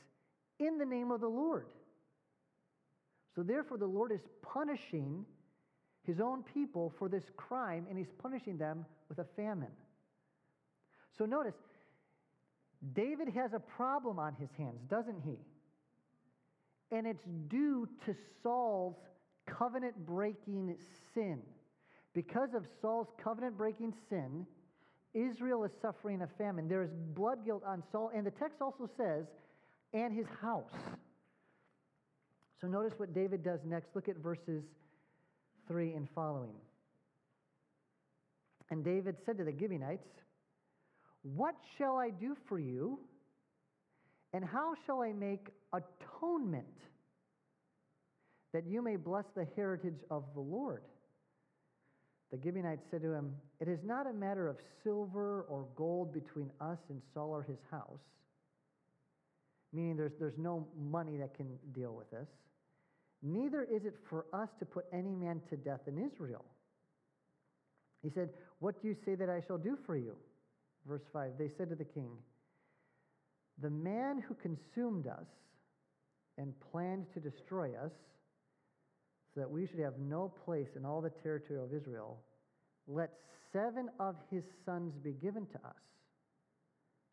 in 0.58 0.78
the 0.78 0.86
name 0.86 1.10
of 1.10 1.20
the 1.20 1.28
Lord. 1.28 1.66
So, 3.34 3.42
therefore, 3.42 3.78
the 3.78 3.86
Lord 3.86 4.12
is 4.12 4.20
punishing 4.42 5.24
his 6.04 6.20
own 6.20 6.42
people 6.42 6.92
for 6.98 7.08
this 7.08 7.24
crime, 7.36 7.86
and 7.88 7.98
he's 7.98 8.12
punishing 8.18 8.58
them 8.58 8.84
with 9.08 9.18
a 9.18 9.24
famine. 9.36 9.72
So, 11.18 11.24
notice, 11.24 11.54
David 12.92 13.28
has 13.30 13.52
a 13.52 13.60
problem 13.60 14.18
on 14.18 14.34
his 14.34 14.50
hands, 14.56 14.80
doesn't 14.88 15.20
he? 15.24 15.38
And 16.90 17.06
it's 17.06 17.24
due 17.48 17.88
to 18.04 18.14
Saul's 18.42 18.96
covenant 19.46 20.06
breaking 20.06 20.76
sin. 21.14 21.40
Because 22.12 22.54
of 22.54 22.66
Saul's 22.80 23.08
covenant 23.22 23.56
breaking 23.56 23.94
sin, 24.08 24.46
Israel 25.14 25.64
is 25.64 25.70
suffering 25.80 26.22
a 26.22 26.26
famine. 26.38 26.68
There 26.68 26.82
is 26.82 26.90
blood 27.14 27.44
guilt 27.44 27.62
on 27.66 27.82
Saul, 27.92 28.10
and 28.14 28.26
the 28.26 28.32
text 28.32 28.60
also 28.60 28.88
says, 28.96 29.26
and 29.92 30.12
his 30.12 30.26
house. 30.40 30.72
So 32.60 32.66
notice 32.66 32.92
what 32.96 33.14
David 33.14 33.44
does 33.44 33.60
next. 33.64 33.94
Look 33.94 34.08
at 34.08 34.16
verses 34.16 34.64
3 35.68 35.92
and 35.92 36.08
following. 36.14 36.54
And 38.70 38.84
David 38.84 39.16
said 39.24 39.38
to 39.38 39.44
the 39.44 39.52
Gibeonites, 39.56 40.08
What 41.22 41.54
shall 41.78 41.96
I 41.96 42.10
do 42.10 42.36
for 42.48 42.58
you? 42.58 42.98
And 44.32 44.44
how 44.44 44.74
shall 44.86 45.00
I 45.00 45.12
make 45.12 45.48
atonement 45.72 46.66
that 48.54 48.64
you 48.66 48.80
may 48.80 48.94
bless 48.94 49.24
the 49.34 49.46
heritage 49.56 49.98
of 50.10 50.22
the 50.32 50.40
Lord. 50.40 50.82
The 52.34 52.40
Gibeonites 52.42 52.82
said 52.90 53.02
to 53.02 53.12
him, 53.12 53.32
It 53.60 53.68
is 53.68 53.78
not 53.84 54.08
a 54.08 54.12
matter 54.12 54.48
of 54.48 54.56
silver 54.82 55.42
or 55.42 55.68
gold 55.76 56.12
between 56.12 56.50
us 56.60 56.78
and 56.88 57.00
Saul 57.12 57.30
or 57.30 57.44
his 57.44 57.60
house, 57.70 58.00
meaning 59.72 59.96
there's, 59.96 60.14
there's 60.18 60.36
no 60.36 60.66
money 60.76 61.16
that 61.18 61.36
can 61.36 61.46
deal 61.72 61.94
with 61.94 62.10
this. 62.10 62.26
Neither 63.22 63.62
is 63.62 63.84
it 63.84 63.94
for 64.10 64.26
us 64.32 64.48
to 64.58 64.64
put 64.64 64.86
any 64.92 65.14
man 65.14 65.42
to 65.48 65.56
death 65.56 65.82
in 65.86 65.96
Israel. 65.96 66.44
He 68.02 68.10
said, 68.10 68.30
What 68.58 68.82
do 68.82 68.88
you 68.88 68.96
say 69.04 69.14
that 69.14 69.30
I 69.30 69.40
shall 69.46 69.58
do 69.58 69.78
for 69.86 69.96
you? 69.96 70.16
Verse 70.88 71.04
5 71.12 71.34
They 71.38 71.50
said 71.56 71.70
to 71.70 71.76
the 71.76 71.84
king, 71.84 72.10
The 73.62 73.70
man 73.70 74.24
who 74.26 74.34
consumed 74.34 75.06
us 75.06 75.28
and 76.36 76.52
planned 76.72 77.06
to 77.14 77.20
destroy 77.20 77.76
us 77.76 77.92
so 79.34 79.40
that 79.40 79.50
we 79.50 79.66
should 79.66 79.80
have 79.80 79.98
no 79.98 80.32
place 80.44 80.68
in 80.76 80.84
all 80.84 81.00
the 81.00 81.10
territory 81.10 81.58
of 81.58 81.74
Israel, 81.74 82.20
let 82.86 83.10
seven 83.52 83.88
of 83.98 84.14
his 84.30 84.44
sons 84.64 84.94
be 85.02 85.12
given 85.12 85.46
to 85.46 85.56
us, 85.66 85.82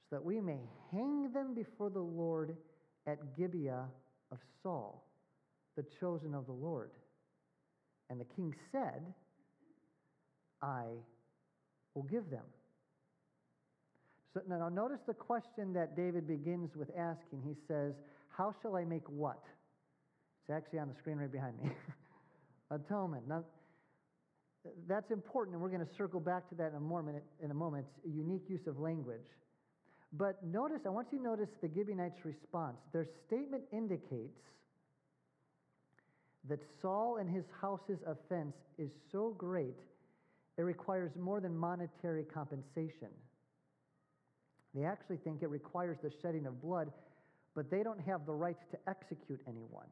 so 0.10 0.18
that 0.18 0.24
we 0.24 0.40
may 0.40 0.60
hang 0.92 1.32
them 1.34 1.56
before 1.56 1.90
the 1.90 2.00
Lord 2.00 2.56
at 3.08 3.36
Gibeah 3.36 3.86
of 4.32 4.38
Saul, 4.62 5.04
the 5.76 5.86
chosen 6.00 6.36
of 6.36 6.46
the 6.46 6.52
Lord. 6.52 6.92
And 8.10 8.20
the 8.20 8.26
king 8.26 8.54
said, 8.72 9.02
I 10.62 10.86
will 11.96 12.04
give 12.04 12.30
them. 12.30 12.44
So 14.34 14.42
now 14.48 14.70
notice 14.70 15.00
the 15.08 15.14
question 15.14 15.74
that 15.74 15.96
David 15.96 16.28
begins 16.28 16.76
with 16.76 16.90
asking. 16.98 17.42
He 17.44 17.56
says, 17.68 17.94
How 18.30 18.54
shall 18.62 18.76
I 18.76 18.86
make 18.86 19.08
what? 19.10 19.44
It's 20.42 20.56
actually 20.56 20.80
on 20.80 20.88
the 20.88 20.96
screen 20.96 21.18
right 21.18 21.32
behind 21.32 21.58
me. 21.62 21.72
atonement. 22.72 23.28
Now, 23.28 23.44
that's 24.88 25.12
important, 25.12 25.56
and 25.56 25.62
we're 25.62 25.70
going 25.70 25.86
to 25.86 25.96
circle 25.96 26.20
back 26.20 26.50
to 26.50 26.56
that 26.56 26.70
in 26.70 26.76
a, 26.76 26.80
moment, 26.80 27.24
in 27.44 27.52
a 27.52 27.54
moment. 27.54 27.86
It's 27.98 28.14
a 28.14 28.16
unique 28.16 28.44
use 28.48 28.68
of 28.68 28.80
language. 28.80 29.28
But 30.14 30.44
notice, 30.44 30.82
I 30.86 30.90
want 30.90 31.08
you 31.12 31.20
to 31.20 31.24
notice 31.24 31.50
the 31.62 31.70
Gibeonites' 31.74 32.26
response. 32.26 32.78
Their 32.94 33.08
statement 33.28 33.64
indicates 33.72 34.40
that 36.50 36.60
Saul 36.82 37.18
and 37.18 37.30
his 37.30 37.46
house's 37.60 38.00
offense 38.06 38.56
is 38.78 38.90
so 39.12 39.36
great, 39.38 39.78
it 40.58 40.64
requires 40.64 41.12
more 41.18 41.40
than 41.40 41.56
monetary 41.56 42.24
compensation. 42.24 43.10
They 44.74 44.86
actually 44.86 45.18
think 45.18 45.44
it 45.44 45.50
requires 45.50 45.98
the 46.02 46.12
shedding 46.22 46.46
of 46.46 46.62
blood, 46.62 46.92
but 47.56 47.70
they 47.70 47.84
don't 47.84 48.00
have 48.02 48.26
the 48.26 48.34
right 48.34 48.58
to 48.72 48.78
execute 48.88 49.40
anyone. 49.48 49.88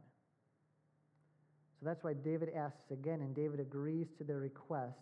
So 1.79 1.85
that's 1.85 2.03
why 2.03 2.13
David 2.13 2.49
asks 2.55 2.91
again, 2.91 3.21
and 3.21 3.33
David 3.33 3.61
agrees 3.61 4.07
to 4.17 4.25
their 4.25 4.39
request 4.39 4.99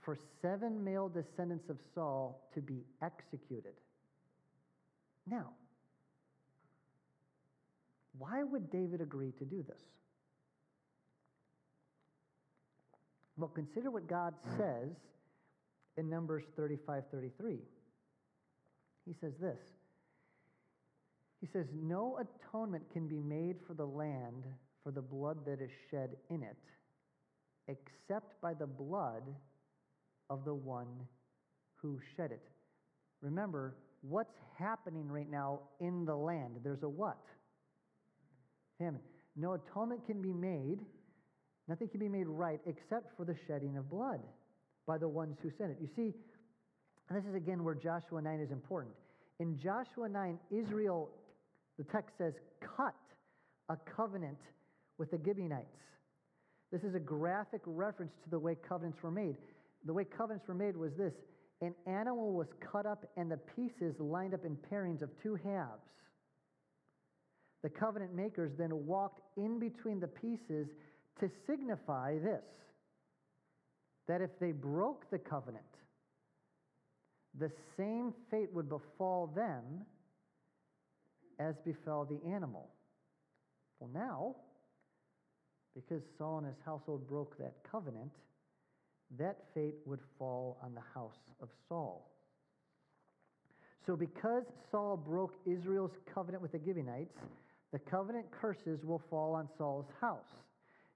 for 0.00 0.16
seven 0.42 0.82
male 0.82 1.08
descendants 1.08 1.68
of 1.68 1.78
Saul 1.94 2.48
to 2.54 2.60
be 2.60 2.82
executed. 3.00 3.74
Now, 5.26 5.50
why 8.18 8.42
would 8.42 8.70
David 8.70 9.00
agree 9.00 9.32
to 9.38 9.44
do 9.44 9.62
this? 9.62 9.80
Well, 13.36 13.48
consider 13.48 13.90
what 13.90 14.08
God 14.08 14.34
says 14.58 14.90
in 15.96 16.10
Numbers 16.10 16.44
35 16.56 17.04
33. 17.10 17.58
He 19.06 19.14
says 19.20 19.32
this 19.40 19.58
He 21.40 21.46
says, 21.46 21.66
No 21.72 22.18
atonement 22.18 22.84
can 22.92 23.06
be 23.06 23.20
made 23.20 23.56
for 23.66 23.74
the 23.74 23.86
land 23.86 24.44
for 24.82 24.90
the 24.90 25.02
blood 25.02 25.38
that 25.46 25.60
is 25.60 25.70
shed 25.90 26.10
in 26.30 26.42
it, 26.42 26.56
except 27.68 28.40
by 28.40 28.54
the 28.54 28.66
blood 28.66 29.22
of 30.28 30.44
the 30.44 30.54
one 30.54 30.88
who 31.76 31.98
shed 32.16 32.30
it. 32.30 32.42
Remember, 33.20 33.76
what's 34.02 34.34
happening 34.58 35.08
right 35.08 35.30
now 35.30 35.60
in 35.80 36.04
the 36.04 36.14
land? 36.14 36.56
There's 36.62 36.82
a 36.82 36.88
what? 36.88 37.20
Famine. 38.78 39.00
No 39.36 39.54
atonement 39.54 40.06
can 40.06 40.20
be 40.20 40.32
made, 40.32 40.80
nothing 41.68 41.88
can 41.88 42.00
be 42.00 42.08
made 42.08 42.26
right 42.26 42.60
except 42.66 43.16
for 43.16 43.24
the 43.24 43.36
shedding 43.46 43.76
of 43.76 43.88
blood 43.90 44.20
by 44.86 44.98
the 44.98 45.08
ones 45.08 45.36
who 45.42 45.50
sent 45.56 45.70
it. 45.70 45.78
You 45.80 45.88
see, 45.94 46.14
this 47.10 47.24
is 47.24 47.34
again 47.34 47.64
where 47.64 47.74
Joshua 47.74 48.22
9 48.22 48.40
is 48.40 48.50
important. 48.50 48.94
In 49.38 49.58
Joshua 49.58 50.08
9, 50.08 50.38
Israel, 50.50 51.10
the 51.78 51.84
text 51.84 52.10
says, 52.18 52.34
cut 52.76 52.94
a 53.68 53.76
covenant 53.96 54.38
with 55.00 55.10
the 55.10 55.18
Gibeonites. 55.24 55.66
This 56.70 56.82
is 56.82 56.94
a 56.94 57.00
graphic 57.00 57.62
reference 57.64 58.12
to 58.22 58.30
the 58.30 58.38
way 58.38 58.54
covenants 58.68 59.02
were 59.02 59.10
made. 59.10 59.34
the 59.86 59.94
way 59.94 60.04
covenants 60.04 60.46
were 60.46 60.54
made 60.54 60.76
was 60.76 60.92
this 60.96 61.14
an 61.62 61.74
animal 61.86 62.34
was 62.34 62.46
cut 62.72 62.86
up 62.86 63.04
and 63.16 63.30
the 63.30 63.38
pieces 63.56 63.94
lined 63.98 64.34
up 64.34 64.44
in 64.44 64.56
pairings 64.70 65.02
of 65.02 65.08
two 65.22 65.36
halves. 65.36 65.82
The 67.62 67.70
covenant 67.70 68.14
makers 68.14 68.52
then 68.58 68.86
walked 68.86 69.20
in 69.36 69.58
between 69.58 70.00
the 70.00 70.06
pieces 70.06 70.68
to 71.20 71.30
signify 71.46 72.18
this 72.18 72.44
that 74.06 74.20
if 74.20 74.30
they 74.38 74.52
broke 74.52 75.10
the 75.10 75.18
covenant, 75.18 75.64
the 77.38 77.50
same 77.76 78.12
fate 78.30 78.52
would 78.52 78.68
befall 78.68 79.28
them 79.28 79.62
as 81.38 81.54
befell 81.64 82.04
the 82.04 82.20
animal. 82.30 82.68
Well, 83.78 83.90
now, 83.92 84.36
because 85.74 86.02
Saul 86.18 86.38
and 86.38 86.46
his 86.46 86.56
household 86.64 87.08
broke 87.08 87.38
that 87.38 87.54
covenant, 87.70 88.10
that 89.18 89.38
fate 89.54 89.76
would 89.86 90.00
fall 90.18 90.58
on 90.62 90.74
the 90.74 90.82
house 90.94 91.18
of 91.42 91.48
Saul. 91.68 92.10
So, 93.86 93.96
because 93.96 94.44
Saul 94.70 94.96
broke 94.96 95.34
Israel's 95.46 95.96
covenant 96.14 96.42
with 96.42 96.52
the 96.52 96.60
Gibeonites, 96.64 97.16
the 97.72 97.78
covenant 97.78 98.26
curses 98.30 98.84
will 98.84 99.02
fall 99.10 99.34
on 99.34 99.48
Saul's 99.56 99.86
house. 100.00 100.34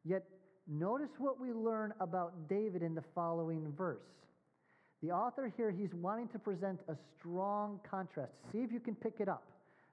Yet, 0.05 0.25
notice 0.69 1.09
what 1.19 1.41
we 1.41 1.53
learn 1.53 1.95
about 2.01 2.49
David 2.49 2.83
in 2.83 2.95
the 2.95 3.05
following 3.15 3.73
verse. 3.77 4.03
The 5.03 5.11
author 5.11 5.53
here, 5.57 5.71
he's 5.71 5.93
wanting 5.95 6.29
to 6.29 6.39
present 6.39 6.81
a 6.89 6.95
strong 7.19 7.81
contrast. 7.89 8.33
See 8.53 8.59
if 8.59 8.73
you 8.73 8.81
can 8.81 8.95
pick 8.95 9.15
it 9.21 9.29
up. 9.29 9.45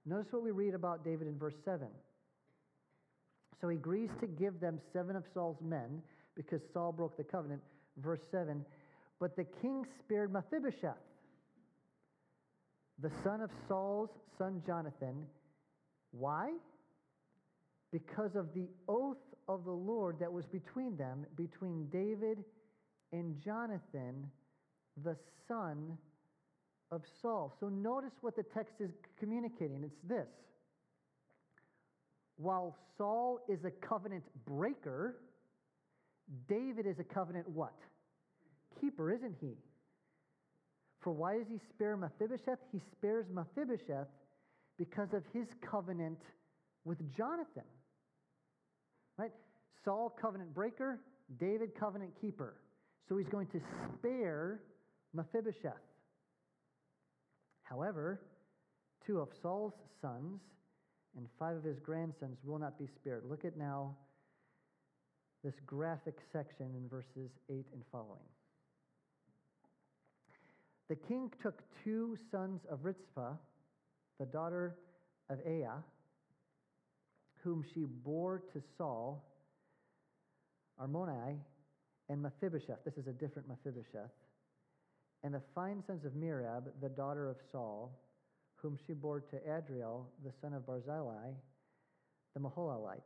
Notice 0.05 0.27
what 0.31 0.43
we 0.43 0.51
read 0.51 0.73
about 0.73 1.03
David 1.03 1.27
in 1.27 1.37
verse 1.37 1.55
7. 1.63 1.87
So 3.61 3.69
he 3.69 3.77
agrees 3.77 4.09
to 4.19 4.27
give 4.27 4.59
them 4.59 4.79
seven 4.91 5.15
of 5.15 5.23
Saul's 5.33 5.61
men 5.61 6.01
because 6.35 6.61
Saul 6.73 6.91
broke 6.91 7.15
the 7.15 7.23
covenant. 7.23 7.61
Verse 7.97 8.21
7 8.31 8.65
But 9.19 9.35
the 9.35 9.45
king 9.61 9.85
spared 9.99 10.33
Mephibosheth, 10.33 10.97
the 12.99 13.11
son 13.23 13.41
of 13.41 13.51
Saul's 13.67 14.09
son 14.37 14.63
Jonathan. 14.65 15.27
Why? 16.11 16.53
Because 17.91 18.35
of 18.35 18.53
the 18.53 18.67
oath 18.87 19.17
of 19.47 19.63
the 19.65 19.71
Lord 19.71 20.17
that 20.19 20.31
was 20.31 20.45
between 20.45 20.97
them, 20.97 21.25
between 21.35 21.87
David 21.89 22.43
and 23.11 23.39
Jonathan, 23.43 24.29
the 25.03 25.15
son 25.47 25.97
of 26.91 27.01
Saul. 27.21 27.53
So 27.59 27.69
notice 27.69 28.13
what 28.21 28.35
the 28.35 28.43
text 28.43 28.75
is 28.79 28.91
communicating. 29.19 29.83
It's 29.83 29.99
this. 30.07 30.27
While 32.37 32.75
Saul 32.97 33.39
is 33.47 33.59
a 33.65 33.71
covenant 33.71 34.23
breaker, 34.45 35.17
David 36.47 36.85
is 36.85 36.99
a 36.99 37.03
covenant 37.03 37.47
what? 37.49 37.75
Keeper, 38.79 39.11
isn't 39.11 39.35
he? 39.39 39.57
For 41.01 41.11
why 41.11 41.37
does 41.37 41.47
he 41.47 41.59
spare 41.69 41.97
Mephibosheth? 41.97 42.59
He 42.71 42.81
spares 42.91 43.25
Mephibosheth 43.31 44.07
because 44.77 45.13
of 45.13 45.23
his 45.33 45.47
covenant 45.69 46.19
with 46.85 46.97
Jonathan. 47.15 47.63
Right? 49.17 49.31
Saul, 49.83 50.15
covenant 50.19 50.53
breaker, 50.53 50.99
David, 51.39 51.71
covenant 51.79 52.11
keeper. 52.19 52.55
So 53.09 53.17
he's 53.17 53.27
going 53.27 53.47
to 53.47 53.61
spare 53.97 54.61
Mephibosheth. 55.13 55.73
However, 57.63 58.21
two 59.05 59.19
of 59.19 59.29
Saul's 59.41 59.73
sons 60.01 60.41
and 61.17 61.27
five 61.37 61.55
of 61.55 61.63
his 61.63 61.79
grandsons 61.79 62.37
will 62.43 62.59
not 62.59 62.77
be 62.79 62.87
spared. 62.87 63.23
Look 63.29 63.45
at 63.45 63.57
now 63.57 63.95
this 65.43 65.55
graphic 65.65 66.17
section 66.31 66.67
in 66.75 66.87
verses 66.87 67.31
8 67.49 67.65
and 67.73 67.83
following. 67.91 68.19
The 70.89 70.95
king 70.95 71.31
took 71.41 71.61
two 71.83 72.17
sons 72.31 72.61
of 72.69 72.83
Rizpah, 72.83 73.33
the 74.19 74.25
daughter 74.25 74.75
of 75.29 75.39
Aiah, 75.47 75.83
whom 77.43 77.63
she 77.73 77.85
bore 78.03 78.43
to 78.53 78.61
Saul, 78.77 79.25
Armoni, 80.79 81.37
and 82.09 82.21
Mephibosheth. 82.21 82.83
This 82.83 82.95
is 82.97 83.07
a 83.07 83.13
different 83.13 83.47
Mephibosheth. 83.47 84.11
And 85.23 85.33
the 85.33 85.41
fine 85.55 85.83
sons 85.87 86.03
of 86.05 86.11
Merab, 86.13 86.63
the 86.81 86.89
daughter 86.89 87.29
of 87.29 87.37
Saul, 87.51 87.97
whom 88.61 88.77
she 88.85 88.93
bore 88.93 89.21
to 89.21 89.37
Adriel, 89.57 90.07
the 90.23 90.31
son 90.41 90.53
of 90.53 90.65
Barzillai, 90.65 91.31
the 92.33 92.39
Meholathite. 92.39 93.01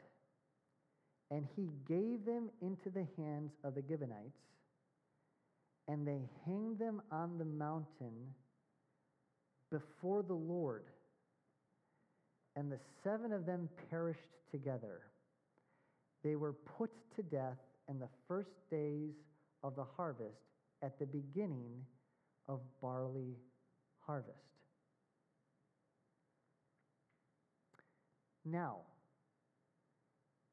And 1.32 1.48
he 1.56 1.70
gave 1.88 2.26
them 2.26 2.50
into 2.62 2.90
the 2.90 3.08
hands 3.18 3.52
of 3.64 3.76
the 3.76 3.84
Gibeonites, 3.88 4.40
and 5.88 6.08
they 6.08 6.30
hanged 6.46 6.80
them 6.80 7.02
on 7.12 7.38
the 7.38 7.46
mountain 7.46 8.34
before 9.72 10.24
the 10.24 10.34
Lord. 10.34 10.84
And 12.56 12.72
the 12.72 12.80
seven 13.04 13.32
of 13.34 13.46
them 13.46 13.70
perished 13.90 14.20
together. 14.52 15.02
They 16.24 16.36
were 16.36 16.54
put 16.54 16.92
to 17.16 17.24
death 17.24 17.60
in 17.90 18.00
the 18.00 18.10
first 18.28 18.50
days 18.72 19.14
of 19.64 19.76
the 19.76 19.86
harvest 19.98 20.38
at 20.82 20.98
the 21.00 21.06
beginning 21.06 21.84
of 22.48 22.62
barley 22.82 23.36
harvest. 24.06 24.55
Now, 28.46 28.78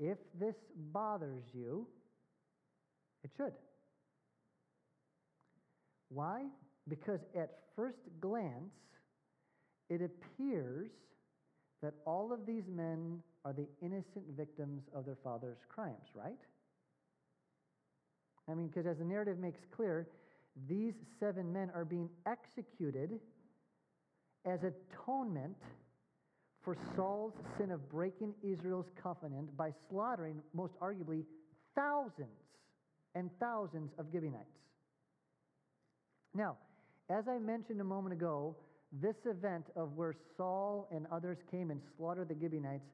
if 0.00 0.18
this 0.40 0.56
bothers 0.92 1.44
you, 1.52 1.86
it 3.22 3.30
should. 3.36 3.52
Why? 6.08 6.46
Because 6.88 7.20
at 7.36 7.58
first 7.76 7.98
glance, 8.20 8.74
it 9.88 10.00
appears 10.02 10.90
that 11.82 11.94
all 12.06 12.32
of 12.32 12.46
these 12.46 12.64
men 12.68 13.20
are 13.44 13.52
the 13.52 13.66
innocent 13.80 14.24
victims 14.36 14.82
of 14.94 15.04
their 15.04 15.18
father's 15.22 15.58
crimes, 15.68 16.08
right? 16.14 16.38
I 18.48 18.54
mean, 18.54 18.68
because 18.68 18.86
as 18.86 18.98
the 18.98 19.04
narrative 19.04 19.38
makes 19.38 19.60
clear, 19.74 20.08
these 20.68 20.94
seven 21.20 21.52
men 21.52 21.70
are 21.74 21.84
being 21.84 22.08
executed 22.26 23.20
as 24.44 24.60
atonement 24.64 25.56
for 26.64 26.76
Saul's 26.96 27.32
sin 27.58 27.70
of 27.70 27.88
breaking 27.90 28.34
Israel's 28.42 28.86
covenant 29.02 29.56
by 29.56 29.72
slaughtering, 29.88 30.40
most 30.54 30.74
arguably, 30.80 31.24
thousands 31.74 32.28
and 33.14 33.30
thousands 33.40 33.90
of 33.98 34.06
Gibeonites. 34.12 34.46
Now, 36.34 36.56
as 37.10 37.24
I 37.28 37.38
mentioned 37.38 37.80
a 37.80 37.84
moment 37.84 38.14
ago, 38.14 38.56
this 38.92 39.16
event 39.24 39.66
of 39.76 39.96
where 39.96 40.14
Saul 40.36 40.88
and 40.90 41.06
others 41.10 41.38
came 41.50 41.70
and 41.70 41.80
slaughtered 41.96 42.28
the 42.28 42.36
Gibeonites, 42.40 42.84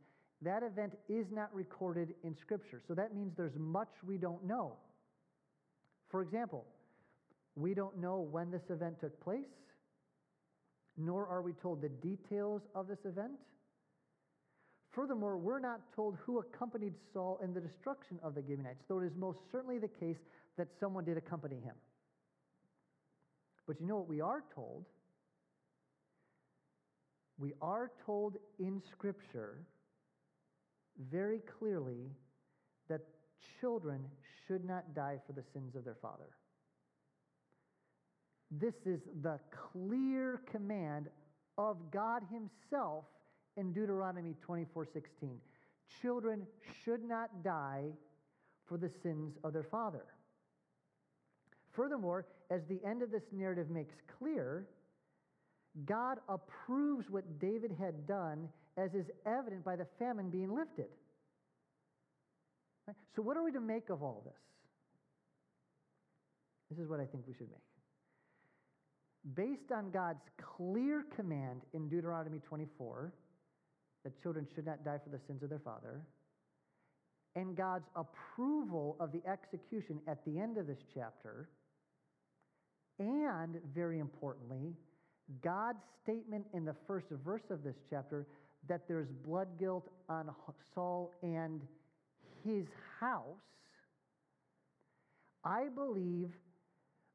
that 0.43 0.63
event 0.63 0.93
is 1.09 1.27
not 1.31 1.53
recorded 1.55 2.15
in 2.23 2.37
Scripture. 2.41 2.81
So 2.87 2.95
that 2.95 3.15
means 3.15 3.33
there's 3.37 3.57
much 3.59 3.91
we 4.07 4.17
don't 4.17 4.45
know. 4.45 4.75
For 6.11 6.23
example, 6.23 6.65
we 7.57 7.75
don't 7.75 7.99
know 7.99 8.21
when 8.21 8.51
this 8.51 8.63
event 8.71 9.01
took 9.01 9.21
place, 9.23 9.45
nor 10.97 11.27
are 11.27 11.43
we 11.43 11.53
told 11.53 11.83
the 11.83 11.89
details 11.89 12.63
of 12.75 12.87
this 12.87 12.99
event. 13.05 13.33
Furthermore, 14.99 15.37
we're 15.37 15.61
not 15.61 15.81
told 15.95 16.17
who 16.27 16.41
accompanied 16.41 16.95
Saul 17.13 17.39
in 17.41 17.55
the 17.55 17.61
destruction 17.61 18.19
of 18.21 18.35
the 18.35 18.41
Gibeonites, 18.41 18.83
though 18.89 18.99
it 18.99 19.07
is 19.07 19.13
most 19.17 19.39
certainly 19.53 19.79
the 19.79 19.87
case 19.87 20.17
that 20.57 20.67
someone 20.81 21.05
did 21.05 21.17
accompany 21.17 21.61
him. 21.61 21.77
But 23.65 23.81
you 23.81 23.87
know 23.87 23.99
what 23.99 24.09
we 24.09 24.21
are 24.21 24.43
told? 24.53 24.87
We 27.39 27.53
are 27.63 27.93
told 28.05 28.39
in 28.59 28.83
Scripture 28.91 29.59
very 31.13 31.43
clearly 31.61 32.11
that 32.89 33.03
children 33.61 34.05
should 34.49 34.65
not 34.65 34.97
die 34.97 35.21
for 35.29 35.33
the 35.33 35.45
sins 35.53 35.77
of 35.77 35.85
their 35.85 35.99
father. 36.03 36.31
This 38.51 38.75
is 38.85 38.99
the 39.23 39.39
clear 39.73 40.43
command 40.51 41.07
of 41.57 41.77
God 41.93 42.25
Himself 42.33 43.05
in 43.59 43.73
Deuteronomy 43.73 44.35
24:16. 44.41 45.41
Children 46.01 46.47
should 46.83 47.05
not 47.05 47.43
die 47.43 47.93
for 48.65 48.79
the 48.79 48.89
sins 48.89 49.37
of 49.43 49.53
their 49.53 49.65
father. 49.65 50.07
Furthermore, 51.71 52.27
as 52.51 52.65
the 52.67 52.83
end 52.85 53.03
of 53.03 53.11
this 53.11 53.23
narrative 53.33 53.71
makes 53.71 53.95
clear, 54.19 54.69
God 55.85 56.19
approves 56.29 57.11
what 57.11 57.39
David 57.39 57.73
had 57.73 58.07
done, 58.07 58.49
as 58.77 58.95
is 58.95 59.11
evident 59.27 59.65
by 59.65 59.77
the 59.77 59.87
famine 59.99 60.31
being 60.31 60.53
lifted. 60.53 60.89
Right? 62.87 62.97
So, 63.15 63.23
what 63.23 63.37
are 63.37 63.43
we 63.43 63.53
to 63.53 63.61
make 63.61 63.91
of 63.91 64.03
all 64.03 64.23
this? 64.25 64.41
This 66.71 66.79
is 66.79 66.89
what 66.89 67.01
I 67.01 67.07
think 67.07 67.27
we 67.27 67.35
should 67.35 67.51
make 67.51 67.63
based 69.35 69.73
on 69.73 69.91
God's 69.91 70.23
clear 70.41 71.05
command 71.15 71.63
in 71.73 71.89
Deuteronomy 71.89 72.39
24 72.39 73.13
that 74.05 74.21
children 74.23 74.47
should 74.55 74.67
not 74.67 74.85
die 74.85 74.99
for 75.03 75.11
the 75.11 75.21
sins 75.27 75.43
of 75.43 75.51
their 75.51 75.59
father, 75.59 76.03
and 77.37 77.57
God's 77.57 77.87
approval 77.95 78.97
of 79.01 79.13
the 79.13 79.23
execution 79.29 80.01
at 80.07 80.25
the 80.25 80.39
end 80.39 80.59
of 80.59 80.67
this 80.67 80.79
chapter, 80.95 81.49
And 82.99 83.61
very 83.75 84.01
importantly, 84.01 84.75
God's 85.43 85.83
statement 86.03 86.47
in 86.53 86.65
the 86.65 86.75
first 86.87 87.07
verse 87.25 87.51
of 87.51 87.63
this 87.63 87.77
chapter 87.89 88.27
that 88.67 88.89
there's 88.89 89.09
blood 89.25 89.49
guilt 89.59 89.89
on 90.09 90.31
Saul 90.75 91.13
and 91.23 91.63
his 92.45 92.67
house, 92.99 93.37
I 95.45 95.69
believe 95.75 96.31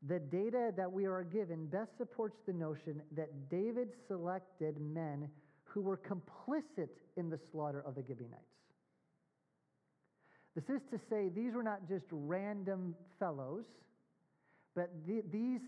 the 0.08 0.20
data 0.20 0.72
that 0.76 0.92
we 0.92 1.06
are 1.06 1.24
given 1.24 1.66
best 1.68 1.98
supports 1.98 2.38
the 2.46 2.54
notion 2.54 3.02
that 3.16 3.50
David 3.50 3.90
selected 4.08 4.80
men 4.80 5.30
who 5.74 5.82
were 5.82 5.98
complicit 5.98 6.90
in 7.18 7.30
the 7.30 7.40
slaughter 7.52 7.84
of 7.86 7.96
the 7.96 8.04
Gibeonites. 8.08 8.44
This 10.56 10.66
is 10.66 10.82
to 10.92 11.00
say, 11.10 11.30
these 11.30 11.54
were 11.56 11.64
not 11.64 11.88
just 11.90 12.06
random 12.12 12.94
fellows, 13.18 13.66
but 14.76 14.92
the, 15.08 15.24
these 15.32 15.62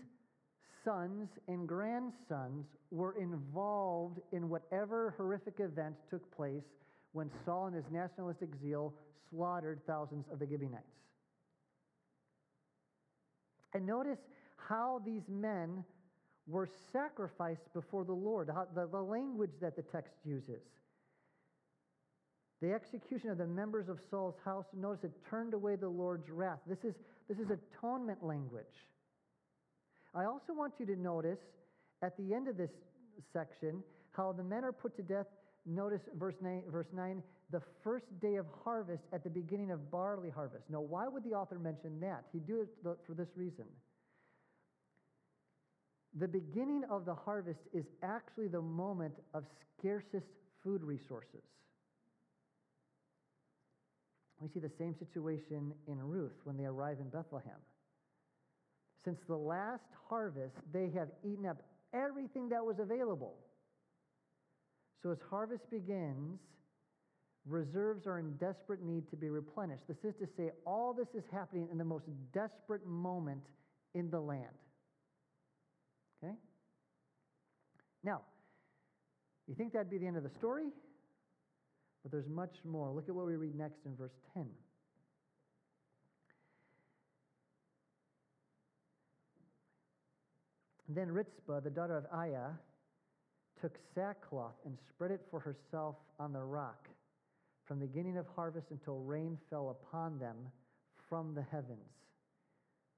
sons 0.84 1.28
and 1.48 1.66
grandsons 1.66 2.66
were 2.92 3.18
involved 3.18 4.20
in 4.30 4.48
whatever 4.48 5.14
horrific 5.16 5.54
event 5.58 5.96
took 6.08 6.34
place 6.36 6.62
when 7.12 7.28
Saul, 7.44 7.66
in 7.66 7.74
his 7.74 7.84
nationalistic 7.90 8.50
zeal, 8.62 8.94
slaughtered 9.30 9.80
thousands 9.88 10.26
of 10.32 10.38
the 10.38 10.46
Gibeonites. 10.46 10.84
And 13.74 13.84
notice 13.84 14.18
how 14.56 15.02
these 15.04 15.22
men 15.28 15.82
were 16.46 16.68
sacrificed 16.92 17.72
before 17.74 18.04
the 18.04 18.12
Lord, 18.12 18.48
the, 18.74 18.88
the 18.90 19.02
language 19.02 19.52
that 19.60 19.76
the 19.76 19.82
text 19.82 20.14
uses. 20.24 20.62
The 22.62 22.72
execution 22.72 23.30
of 23.30 23.38
the 23.38 23.46
members 23.46 23.88
of 23.88 23.98
Saul's 24.10 24.36
house, 24.44 24.66
notice 24.74 25.04
it 25.04 25.12
turned 25.28 25.54
away 25.54 25.76
the 25.76 25.88
Lord's 25.88 26.30
wrath. 26.30 26.60
This 26.66 26.84
is, 26.84 26.94
this 27.28 27.38
is 27.38 27.48
atonement 27.50 28.24
language. 28.24 28.64
I 30.14 30.24
also 30.24 30.54
want 30.54 30.74
you 30.78 30.86
to 30.86 30.96
notice 30.96 31.40
at 32.02 32.16
the 32.16 32.32
end 32.32 32.48
of 32.48 32.56
this 32.56 32.70
section 33.32 33.82
how 34.12 34.32
the 34.32 34.42
men 34.42 34.64
are 34.64 34.72
put 34.72 34.96
to 34.96 35.02
death. 35.02 35.26
Notice 35.66 36.00
verse 36.16 36.36
9, 36.40 36.62
verse 36.70 36.86
9 36.94 37.22
the 37.50 37.62
first 37.84 38.06
day 38.20 38.36
of 38.36 38.46
harvest 38.64 39.04
at 39.12 39.22
the 39.22 39.30
beginning 39.30 39.70
of 39.70 39.90
barley 39.90 40.30
harvest. 40.30 40.64
Now, 40.68 40.80
why 40.80 41.06
would 41.06 41.22
the 41.22 41.30
author 41.30 41.58
mention 41.58 42.00
that? 42.00 42.24
He'd 42.32 42.46
do 42.46 42.60
it 42.60 42.68
for 42.82 43.14
this 43.14 43.28
reason. 43.36 43.66
The 46.18 46.28
beginning 46.28 46.82
of 46.90 47.04
the 47.04 47.14
harvest 47.14 47.60
is 47.72 47.84
actually 48.02 48.48
the 48.48 48.62
moment 48.62 49.14
of 49.34 49.44
scarcest 49.78 50.26
food 50.62 50.82
resources. 50.82 51.42
We 54.40 54.48
see 54.48 54.60
the 54.60 54.72
same 54.78 54.94
situation 54.98 55.72
in 55.86 55.98
Ruth 56.00 56.34
when 56.44 56.56
they 56.56 56.64
arrive 56.64 56.98
in 57.00 57.08
Bethlehem. 57.08 57.60
Since 59.04 59.18
the 59.28 59.36
last 59.36 59.84
harvest, 60.08 60.56
they 60.72 60.90
have 60.90 61.08
eaten 61.24 61.46
up 61.46 61.62
everything 61.94 62.48
that 62.48 62.64
was 62.64 62.78
available. 62.78 63.34
So 65.02 65.10
as 65.10 65.18
harvest 65.30 65.70
begins, 65.70 66.40
reserves 67.46 68.06
are 68.06 68.18
in 68.18 68.32
desperate 68.36 68.82
need 68.82 69.08
to 69.10 69.16
be 69.16 69.30
replenished. 69.30 69.84
This 69.86 69.98
is 70.02 70.14
to 70.20 70.26
say, 70.36 70.50
all 70.66 70.92
this 70.92 71.08
is 71.14 71.24
happening 71.30 71.68
in 71.70 71.78
the 71.78 71.84
most 71.84 72.06
desperate 72.32 72.86
moment 72.86 73.44
in 73.94 74.10
the 74.10 74.20
land. 74.20 74.46
Okay? 76.22 76.34
Now, 78.06 78.20
you 79.48 79.56
think 79.56 79.72
that'd 79.72 79.90
be 79.90 79.98
the 79.98 80.06
end 80.06 80.16
of 80.16 80.22
the 80.22 80.30
story? 80.30 80.66
But 82.04 82.12
there's 82.12 82.28
much 82.28 82.54
more. 82.64 82.92
Look 82.92 83.08
at 83.08 83.14
what 83.16 83.26
we 83.26 83.34
read 83.34 83.56
next 83.56 83.84
in 83.84 83.96
verse 83.96 84.12
10. 84.32 84.46
Then 90.88 91.10
Rizpah, 91.10 91.60
the 91.60 91.70
daughter 91.70 91.96
of 91.96 92.04
Aiah, 92.16 92.52
took 93.60 93.72
sackcloth 93.92 94.54
and 94.64 94.78
spread 94.88 95.10
it 95.10 95.22
for 95.28 95.40
herself 95.40 95.96
on 96.20 96.32
the 96.32 96.42
rock 96.42 96.86
from 97.64 97.80
the 97.80 97.86
beginning 97.86 98.18
of 98.18 98.26
harvest 98.36 98.68
until 98.70 99.00
rain 99.00 99.36
fell 99.50 99.70
upon 99.70 100.20
them 100.20 100.36
from 101.08 101.34
the 101.34 101.42
heavens. 101.50 101.90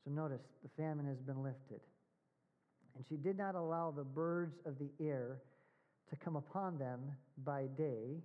So 0.04 0.10
notice 0.10 0.42
the 0.62 0.68
famine 0.76 1.06
has 1.06 1.16
been 1.16 1.42
lifted. 1.42 1.80
And 2.96 3.04
she 3.08 3.16
did 3.16 3.38
not 3.38 3.54
allow 3.54 3.90
the 3.90 4.04
birds 4.04 4.56
of 4.66 4.78
the 4.78 4.90
air 5.00 5.40
to 6.10 6.16
come 6.16 6.36
upon 6.36 6.78
them 6.78 7.00
by 7.44 7.66
day, 7.76 8.22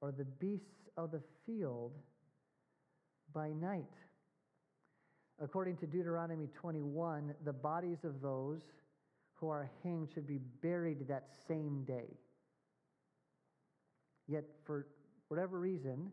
or 0.00 0.12
the 0.12 0.24
beasts 0.24 0.88
of 0.96 1.10
the 1.10 1.22
field 1.44 1.92
by 3.32 3.50
night. 3.50 3.84
According 5.40 5.76
to 5.78 5.86
Deuteronomy 5.86 6.48
21, 6.60 7.34
the 7.44 7.52
bodies 7.52 7.98
of 8.04 8.20
those 8.20 8.60
who 9.34 9.48
are 9.48 9.70
hanged 9.84 10.08
should 10.12 10.26
be 10.26 10.40
buried 10.62 11.06
that 11.08 11.28
same 11.46 11.84
day. 11.84 12.16
Yet, 14.26 14.44
for 14.66 14.86
whatever 15.28 15.60
reason, 15.60 16.10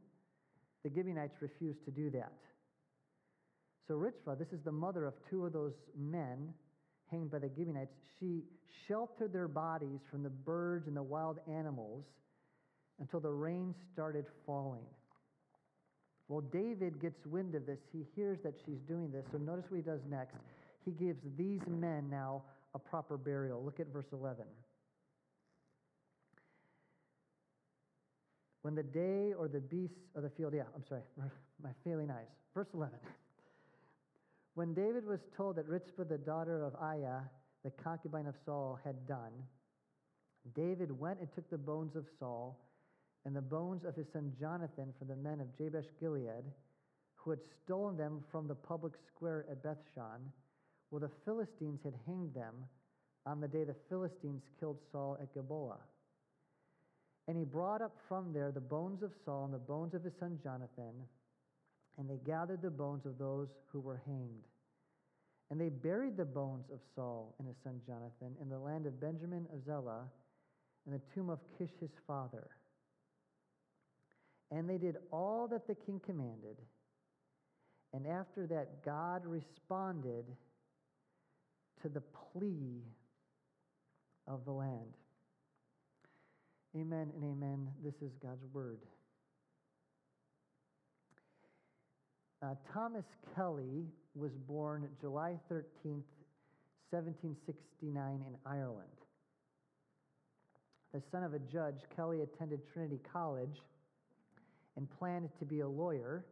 the 0.84 0.91
Gibeonites 0.94 1.41
refused 1.41 1.84
to 1.86 1.91
do 1.91 2.12
that. 2.12 2.34
So, 3.88 3.96
Rizpah, 3.96 4.36
this 4.36 4.52
is 4.52 4.63
the 4.63 4.72
mother 4.72 5.06
of 5.06 5.13
two 5.30 5.46
of 5.46 5.54
those 5.54 5.74
men 5.98 6.54
by 7.23 7.39
the 7.39 7.49
Gibeonites. 7.49 7.93
She 8.19 8.43
sheltered 8.88 9.34
their 9.34 9.47
bodies 9.47 9.99
from 10.10 10.23
the 10.23 10.30
birds 10.30 10.88
and 10.88 10.95
the 10.95 11.04
wild 11.04 11.39
animals 11.49 12.04
until 12.99 13.19
the 13.19 13.32
rain 13.32 13.73
started 13.93 14.25
falling. 14.45 14.86
Well, 16.28 16.41
David 16.41 16.99
gets 16.99 17.25
wind 17.25 17.56
of 17.56 17.65
this. 17.65 17.80
He 17.91 18.06
hears 18.15 18.39
that 18.43 18.56
she's 18.65 18.80
doing 18.88 19.12
this. 19.12 19.25
So 19.32 19.38
notice 19.38 19.65
what 19.69 19.78
he 19.78 19.84
does 19.84 20.01
next. 20.10 20.36
He 20.84 20.91
gives 20.91 21.19
these 21.38 21.62
men 21.67 22.10
now 22.10 22.43
a 22.73 22.80
proper 22.80 23.17
burial. 23.17 23.63
Look 23.63 23.80
at 23.80 23.88
verse 23.88 24.08
11. 24.12 24.45
When 28.62 28.73
the 28.73 28.84
day 28.84 29.34
or 29.38 29.47
the 29.47 29.60
beasts 29.60 29.99
of 30.15 30.23
the 30.23 30.30
field, 30.30 30.54
yeah, 30.56 30.63
I'm 30.75 30.84
sorry, 30.89 31.01
my 31.63 31.69
failing 31.84 32.10
eyes. 32.10 32.25
Verse 32.56 32.67
11. 32.73 32.97
When 34.56 34.74
David 34.74 35.06
was 35.06 35.20
told 35.36 35.58
that 35.58 35.68
Rizpah, 35.68 36.06
the 36.06 36.18
daughter 36.18 36.63
of 36.63 36.74
Aiah, 36.82 37.24
the 37.63 37.72
concubine 37.72 38.26
of 38.26 38.36
Saul, 38.46 38.80
had 38.84 39.06
done, 39.06 39.34
David 40.56 40.98
went 40.98 41.20
and 41.20 41.28
took 41.36 41.50
the 41.50 41.58
bones 41.58 41.96
of 41.96 42.06
Saul 42.20 42.58
and 43.26 43.36
the 43.36 43.41
bones 43.41 43.84
of 43.84 43.96
his 43.96 44.06
son 44.13 44.32
Jonathan 44.39 44.94
from 44.98 45.10
the 45.10 45.15
men 45.15 45.41
of 45.41 45.58
Jabesh 45.58 45.89
Gilead, 46.00 46.46
who 47.15 47.32
had 47.32 47.39
stolen 47.63 47.98
them 47.98 48.24
from 48.32 48.48
the 48.48 48.56
public 48.56 48.94
square 49.13 49.46
at 49.52 49.62
Bethshan, 49.62 50.22
where 50.89 51.02
the 51.02 51.12
Philistines 51.26 51.82
had 51.84 51.96
hanged 52.06 52.34
them 52.34 52.54
on 53.26 53.41
the 53.41 53.48
day 53.48 53.63
the 53.65 53.76
Philistines 53.89 54.44
killed 54.60 54.78
Saul 54.91 55.18
at 55.22 55.34
Gilboa. 55.34 55.80
And 57.28 57.36
he 57.36 57.44
brought 57.44 57.82
up 57.82 57.98
from 58.08 58.32
there 58.32 58.52
the 58.52 58.62
bones 58.62 59.02
of 59.02 59.12
Saul 59.26 59.46
and 59.46 59.54
the 59.54 59.58
bones 59.58 59.96
of 59.96 60.04
his 60.04 60.13
son 60.20 60.39
Jonathan, 60.44 60.94
and 61.97 62.10
they 62.10 62.19
gathered 62.25 62.62
the 62.62 62.69
bones 62.69 63.05
of 63.05 63.17
those 63.17 63.47
who 63.71 63.79
were 63.79 64.01
hanged. 64.05 64.43
And 65.49 65.62
they 65.62 65.69
buried 65.69 66.17
the 66.17 66.25
bones 66.25 66.65
of 66.73 66.79
Saul 66.95 67.36
and 67.38 67.47
his 67.47 67.58
son 67.63 67.79
Jonathan 67.86 68.36
in 68.41 68.49
the 68.49 68.58
land 68.58 68.86
of 68.86 68.99
Benjamin 68.99 69.47
of 69.53 69.63
Zelah, 69.65 70.05
in 70.86 70.93
the 70.93 71.01
tomb 71.13 71.29
of 71.29 71.39
Kish 71.58 71.69
his 71.79 71.91
father. 72.08 72.47
And 74.51 74.69
they 74.69 74.77
did 74.77 74.97
all 75.12 75.47
that 75.51 75.67
the 75.67 75.75
king 75.75 76.01
commanded. 76.05 76.58
And 77.93 78.05
after 78.08 78.45
that, 78.47 78.84
God 78.84 79.25
responded 79.25 80.25
to 81.81 81.89
the 81.89 82.01
plea 82.01 82.81
of 84.27 84.45
the 84.45 84.51
land. 84.51 84.97
Amen 86.75 87.12
and 87.15 87.23
amen. 87.23 87.67
This 87.84 87.95
is 88.01 88.12
God's 88.21 88.43
word. 88.51 88.79
Uh, 92.45 92.53
Thomas 92.71 93.05
Kelly 93.34 93.88
was 94.13 94.31
born 94.47 94.88
July 95.01 95.39
13th, 95.51 96.05
1769, 96.91 98.23
in 98.27 98.36
Ireland. 98.45 98.88
The 100.93 101.01
son 101.12 101.23
of 101.23 101.34
a 101.34 101.39
judge, 101.39 101.77
Kelly 101.95 102.21
attended 102.21 102.60
Trinity 102.71 102.99
College 103.12 103.58
and 104.77 104.88
planned 104.99 105.29
to 105.39 105.45
be 105.45 105.62
a 105.62 105.67
lawyer. 105.67 106.23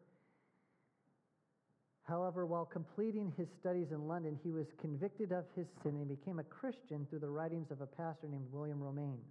However, 2.04 2.46
while 2.46 2.66
completing 2.66 3.34
his 3.36 3.48
studies 3.60 3.88
in 3.90 4.08
London, 4.08 4.38
he 4.44 4.52
was 4.52 4.68
convicted 4.80 5.32
of 5.32 5.46
his 5.56 5.66
sin 5.82 5.96
and 5.96 6.08
became 6.08 6.38
a 6.38 6.44
Christian 6.44 7.08
through 7.10 7.20
the 7.20 7.30
writings 7.30 7.72
of 7.72 7.82
a 7.82 7.88
pastor 7.88 8.28
named 8.28 8.52
William 8.52 8.84
Romaine. 8.84 9.24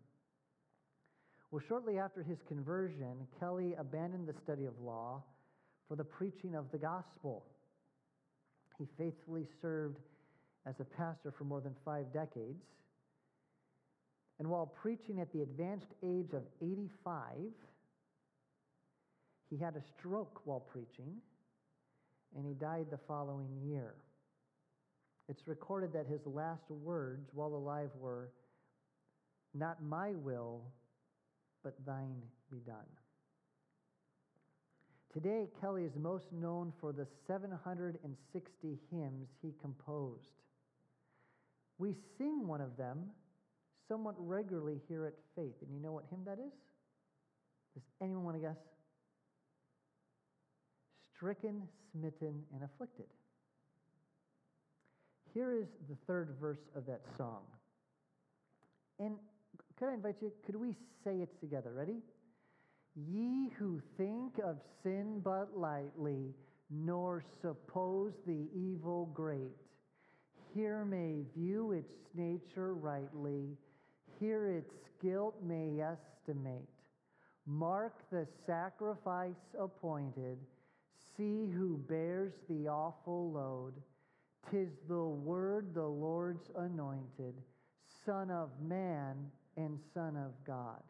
Well, 1.52 1.62
shortly 1.68 2.00
after 2.00 2.24
his 2.24 2.38
conversion, 2.48 3.28
Kelly 3.38 3.74
abandoned 3.78 4.26
the 4.26 4.34
study 4.42 4.64
of 4.64 4.74
law 4.80 5.22
for 5.88 5.96
the 5.96 6.04
preaching 6.04 6.54
of 6.54 6.70
the 6.72 6.78
gospel. 6.78 7.44
He 8.78 8.86
faithfully 8.98 9.46
served 9.60 9.98
as 10.66 10.74
a 10.80 10.84
pastor 10.84 11.32
for 11.36 11.44
more 11.44 11.60
than 11.60 11.74
five 11.84 12.12
decades. 12.12 12.64
And 14.38 14.48
while 14.48 14.66
preaching 14.66 15.20
at 15.20 15.32
the 15.32 15.42
advanced 15.42 15.92
age 16.02 16.32
of 16.32 16.42
85, 16.60 17.52
he 19.50 19.56
had 19.58 19.76
a 19.76 19.82
stroke 19.98 20.40
while 20.44 20.60
preaching, 20.60 21.16
and 22.36 22.46
he 22.46 22.54
died 22.54 22.86
the 22.90 22.98
following 23.06 23.50
year. 23.62 23.94
it's 25.28 25.46
recorded 25.46 25.92
that 25.92 26.06
his 26.06 26.20
last 26.26 26.68
words 26.70 27.28
while 27.32 27.54
alive 27.54 27.90
were, 28.00 28.30
Not 29.54 29.82
my 29.82 30.12
will, 30.14 30.62
but 31.62 31.74
thine 31.86 32.22
be 32.50 32.58
done. 32.58 32.88
Today, 35.12 35.48
Kelly 35.60 35.84
is 35.84 35.92
most 35.94 36.32
known 36.32 36.72
for 36.80 36.90
the 36.90 37.06
760 37.26 38.78
hymns 38.90 39.28
he 39.42 39.52
composed. 39.60 40.32
We 41.76 41.94
sing 42.16 42.46
one 42.46 42.62
of 42.62 42.78
them 42.78 43.10
somewhat 43.88 44.14
regularly 44.18 44.80
here 44.88 45.04
at 45.04 45.12
Faith. 45.36 45.56
And 45.60 45.70
you 45.70 45.80
know 45.80 45.92
what 45.92 46.04
hymn 46.08 46.20
that 46.24 46.38
is? 46.38 46.52
Does 47.74 47.82
anyone 48.00 48.24
want 48.24 48.36
to 48.36 48.40
guess? 48.40 48.56
Stricken, 51.14 51.62
smitten, 51.92 52.42
and 52.54 52.62
afflicted. 52.64 53.06
Here 55.34 55.52
is 55.52 55.66
the 55.90 55.96
third 56.06 56.34
verse 56.40 56.68
of 56.74 56.86
that 56.86 57.02
song. 57.18 57.42
And 58.98 59.16
could 59.78 59.88
I 59.88 59.94
invite 59.94 60.16
you, 60.22 60.32
could 60.46 60.56
we 60.56 60.74
say 61.04 61.16
it 61.16 61.38
together? 61.40 61.72
Ready? 61.74 61.96
Ye 62.94 63.50
who 63.58 63.80
think 63.96 64.38
of 64.38 64.60
sin 64.82 65.20
but 65.24 65.56
lightly, 65.56 66.34
nor 66.70 67.24
suppose 67.40 68.12
the 68.26 68.48
evil 68.54 69.06
great, 69.14 69.56
here 70.54 70.84
may 70.84 71.22
view 71.34 71.72
its 71.72 71.94
nature 72.14 72.74
rightly, 72.74 73.56
here 74.20 74.46
its 74.46 74.74
guilt 75.00 75.36
may 75.42 75.80
estimate. 75.80 76.68
Mark 77.46 77.94
the 78.10 78.26
sacrifice 78.46 79.54
appointed, 79.58 80.38
see 81.16 81.46
who 81.46 81.78
bears 81.88 82.34
the 82.48 82.68
awful 82.68 83.32
load. 83.32 83.72
Tis 84.50 84.70
the 84.88 85.04
word, 85.04 85.72
the 85.72 85.82
Lord's 85.82 86.50
anointed, 86.56 87.34
Son 88.04 88.30
of 88.30 88.50
man 88.60 89.16
and 89.56 89.78
Son 89.94 90.16
of 90.16 90.32
God. 90.44 90.82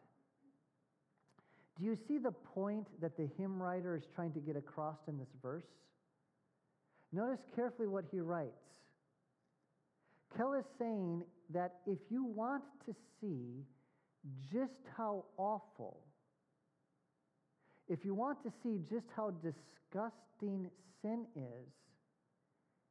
Do 1.79 1.85
you 1.85 1.97
see 2.07 2.17
the 2.17 2.31
point 2.31 2.87
that 3.01 3.17
the 3.17 3.27
hymn 3.37 3.61
writer 3.61 3.95
is 3.95 4.03
trying 4.13 4.31
to 4.33 4.39
get 4.39 4.55
across 4.55 4.97
in 5.07 5.17
this 5.17 5.29
verse? 5.41 5.65
Notice 7.11 7.39
carefully 7.55 7.87
what 7.87 8.05
he 8.11 8.19
writes. 8.19 8.51
Kelly's 10.35 10.63
saying 10.79 11.23
that 11.51 11.75
if 11.85 11.99
you 12.09 12.23
want 12.23 12.63
to 12.85 12.95
see 13.21 13.65
just 14.51 14.71
how 14.97 15.25
awful, 15.37 15.99
if 17.87 18.03
you 18.03 18.13
want 18.15 18.41
to 18.43 18.51
see 18.63 18.79
just 18.89 19.05
how 19.15 19.31
disgusting 19.31 20.69
sin 21.01 21.25
is, 21.35 21.67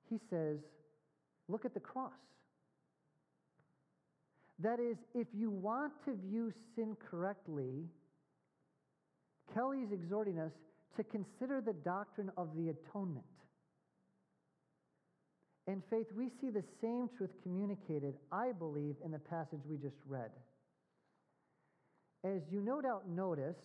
he 0.09 0.19
says, 0.31 0.59
look 1.49 1.65
at 1.65 1.75
the 1.75 1.81
cross. 1.81 2.13
That 4.59 4.79
is, 4.79 4.97
if 5.15 5.27
you 5.33 5.51
want 5.51 5.93
to 6.05 6.15
view 6.15 6.53
sin 6.77 6.97
correctly, 7.11 7.87
Kelly's 9.55 9.93
exhorting 9.93 10.39
us 10.39 10.53
to 10.97 11.05
consider 11.05 11.61
the 11.61 11.73
doctrine 11.73 12.31
of 12.37 12.49
the 12.57 12.71
atonement. 12.71 13.25
In 15.67 15.83
faith, 15.91 16.07
we 16.17 16.29
see 16.41 16.51
the 16.51 16.65
same 16.81 17.09
truth 17.17 17.31
communicated, 17.43 18.15
I 18.33 18.53
believe, 18.53 18.97
in 19.05 19.13
the 19.13 19.19
passage 19.19 19.61
we 19.69 19.77
just 19.77 19.97
read. 20.07 20.31
As 22.25 22.43
you 22.51 22.61
no 22.61 22.81
doubt 22.81 23.09
noticed, 23.09 23.59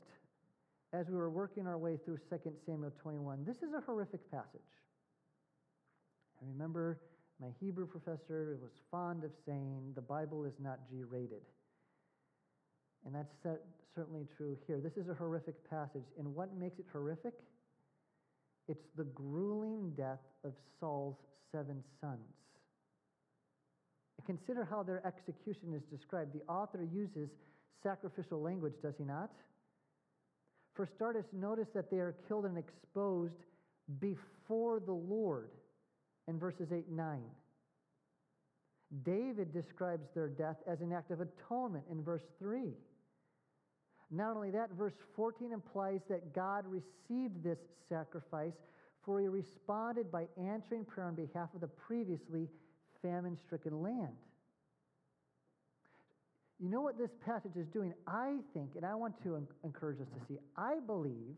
as 0.94 1.08
we 1.10 1.16
were 1.16 1.30
working 1.30 1.68
our 1.68 1.78
way 1.78 1.98
through 2.06 2.18
2 2.30 2.38
Samuel 2.66 2.94
21, 3.02 3.44
this 3.46 3.58
is 3.58 3.74
a 3.76 3.82
horrific 3.82 4.30
passage. 4.32 4.62
I 6.42 6.46
remember 6.48 7.00
my 7.42 7.50
Hebrew 7.60 7.88
professor 7.88 8.58
was 8.62 8.72
fond 8.90 9.24
of 9.24 9.32
saying 9.46 9.92
the 9.96 10.02
Bible 10.02 10.46
is 10.46 10.54
not 10.60 10.80
G 10.90 11.04
rated. 11.04 11.42
And 13.08 13.16
that's 13.16 13.34
certainly 13.96 14.28
true 14.36 14.58
here. 14.68 14.82
This 14.84 14.98
is 15.02 15.10
a 15.10 15.14
horrific 15.14 15.56
passage. 15.70 16.04
And 16.20 16.36
what 16.36 16.54
makes 16.56 16.78
it 16.78 16.86
horrific? 16.92 17.34
It's 18.68 18.84
the 18.98 19.06
grueling 19.06 19.94
death 19.96 20.20
of 20.44 20.52
Saul's 20.80 21.16
seven 21.54 21.82
sons. 22.02 22.20
Consider 24.26 24.66
how 24.70 24.84
their 24.84 25.02
execution 25.08 25.74
is 25.74 25.82
described. 25.90 26.34
The 26.34 26.44
author 26.52 26.84
uses 26.84 27.30
sacrificial 27.82 28.42
language, 28.42 28.74
does 28.84 28.96
he 28.98 29.06
not? 29.06 29.32
For 30.74 30.86
starters, 30.86 31.24
notice 31.32 31.70
that 31.74 31.90
they 31.90 31.98
are 31.98 32.14
killed 32.28 32.46
and 32.46 32.58
exposed 32.58 33.46
before 34.02 34.82
the 34.82 34.92
Lord 34.92 35.50
in 36.28 36.38
verses 36.38 36.68
8 36.74 36.88
and 36.88 36.98
9. 36.98 37.22
David 39.06 39.54
describes 39.54 40.08
their 40.14 40.28
death 40.28 40.58
as 40.68 40.82
an 40.82 40.92
act 40.92 41.12
of 41.12 41.22
atonement 41.22 41.86
in 41.90 42.04
verse 42.04 42.24
3. 42.40 42.74
Not 44.10 44.36
only 44.36 44.52
that, 44.52 44.72
verse 44.72 44.94
14 45.16 45.52
implies 45.52 46.00
that 46.10 46.34
God 46.34 46.66
received 46.66 47.44
this 47.44 47.60
sacrifice, 47.90 48.54
for 49.04 49.20
he 49.20 49.28
responded 49.28 50.12
by 50.12 50.28
answering 50.38 50.86
prayer 50.86 51.08
on 51.08 51.16
behalf 51.16 51.50
of 51.54 51.62
the 51.62 51.68
previously 51.68 52.48
famine 53.02 53.38
stricken 53.46 53.82
land. 53.82 54.16
You 56.60 56.70
know 56.70 56.82
what 56.82 56.98
this 56.98 57.12
passage 57.26 57.56
is 57.56 57.68
doing? 57.68 57.94
I 58.08 58.38
think, 58.54 58.72
and 58.76 58.86
I 58.86 58.96
want 58.96 59.22
to 59.24 59.46
encourage 59.64 60.02
us 60.02 60.08
to 60.08 60.26
see, 60.28 60.40
I 60.56 60.80
believe 60.86 61.36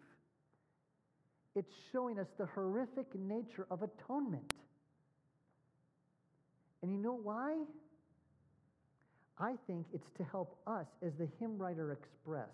it's 1.56 1.74
showing 1.92 2.20
us 2.20 2.28
the 2.38 2.46
horrific 2.46 3.08
nature 3.16 3.68
of 3.70 3.82
atonement. 3.82 4.54
And 6.82 6.92
you 6.92 6.98
know 6.98 7.20
why? 7.22 7.58
I 9.40 9.54
think 9.68 9.86
it's 9.94 10.12
to 10.18 10.24
help 10.24 10.58
us, 10.68 10.88
as 11.02 11.14
the 11.18 11.28
hymn 11.40 11.58
writer 11.58 11.92
expressed, 11.94 12.50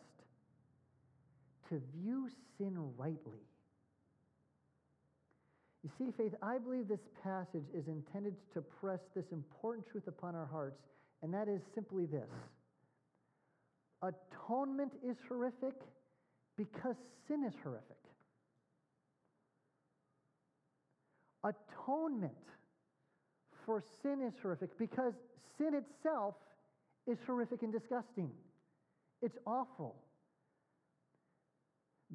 to 1.70 1.82
view 1.98 2.30
sin 2.58 2.76
rightly. 2.96 3.42
You 5.84 5.90
see, 5.98 6.12
Faith, 6.18 6.34
I 6.42 6.58
believe 6.58 6.88
this 6.88 7.08
passage 7.24 7.66
is 7.74 7.88
intended 7.88 8.36
to 8.54 8.62
press 8.62 9.00
this 9.16 9.26
important 9.32 9.86
truth 9.88 10.08
upon 10.08 10.36
our 10.36 10.46
hearts, 10.46 10.82
and 11.22 11.34
that 11.34 11.48
is 11.48 11.62
simply 11.74 12.06
this 12.06 12.30
Atonement 14.02 14.94
is 15.04 15.16
horrific 15.28 15.74
because 16.58 16.96
sin 17.28 17.44
is 17.44 17.54
horrific. 17.64 17.98
Atonement 21.44 22.34
for 23.66 23.84
sin 24.02 24.22
is 24.22 24.34
horrific 24.42 24.78
because 24.78 25.14
sin 25.58 25.74
itself 25.74 26.36
is 27.08 27.18
horrific 27.26 27.62
and 27.64 27.72
disgusting. 27.72 28.32
It's 29.22 29.38
awful. 29.46 29.96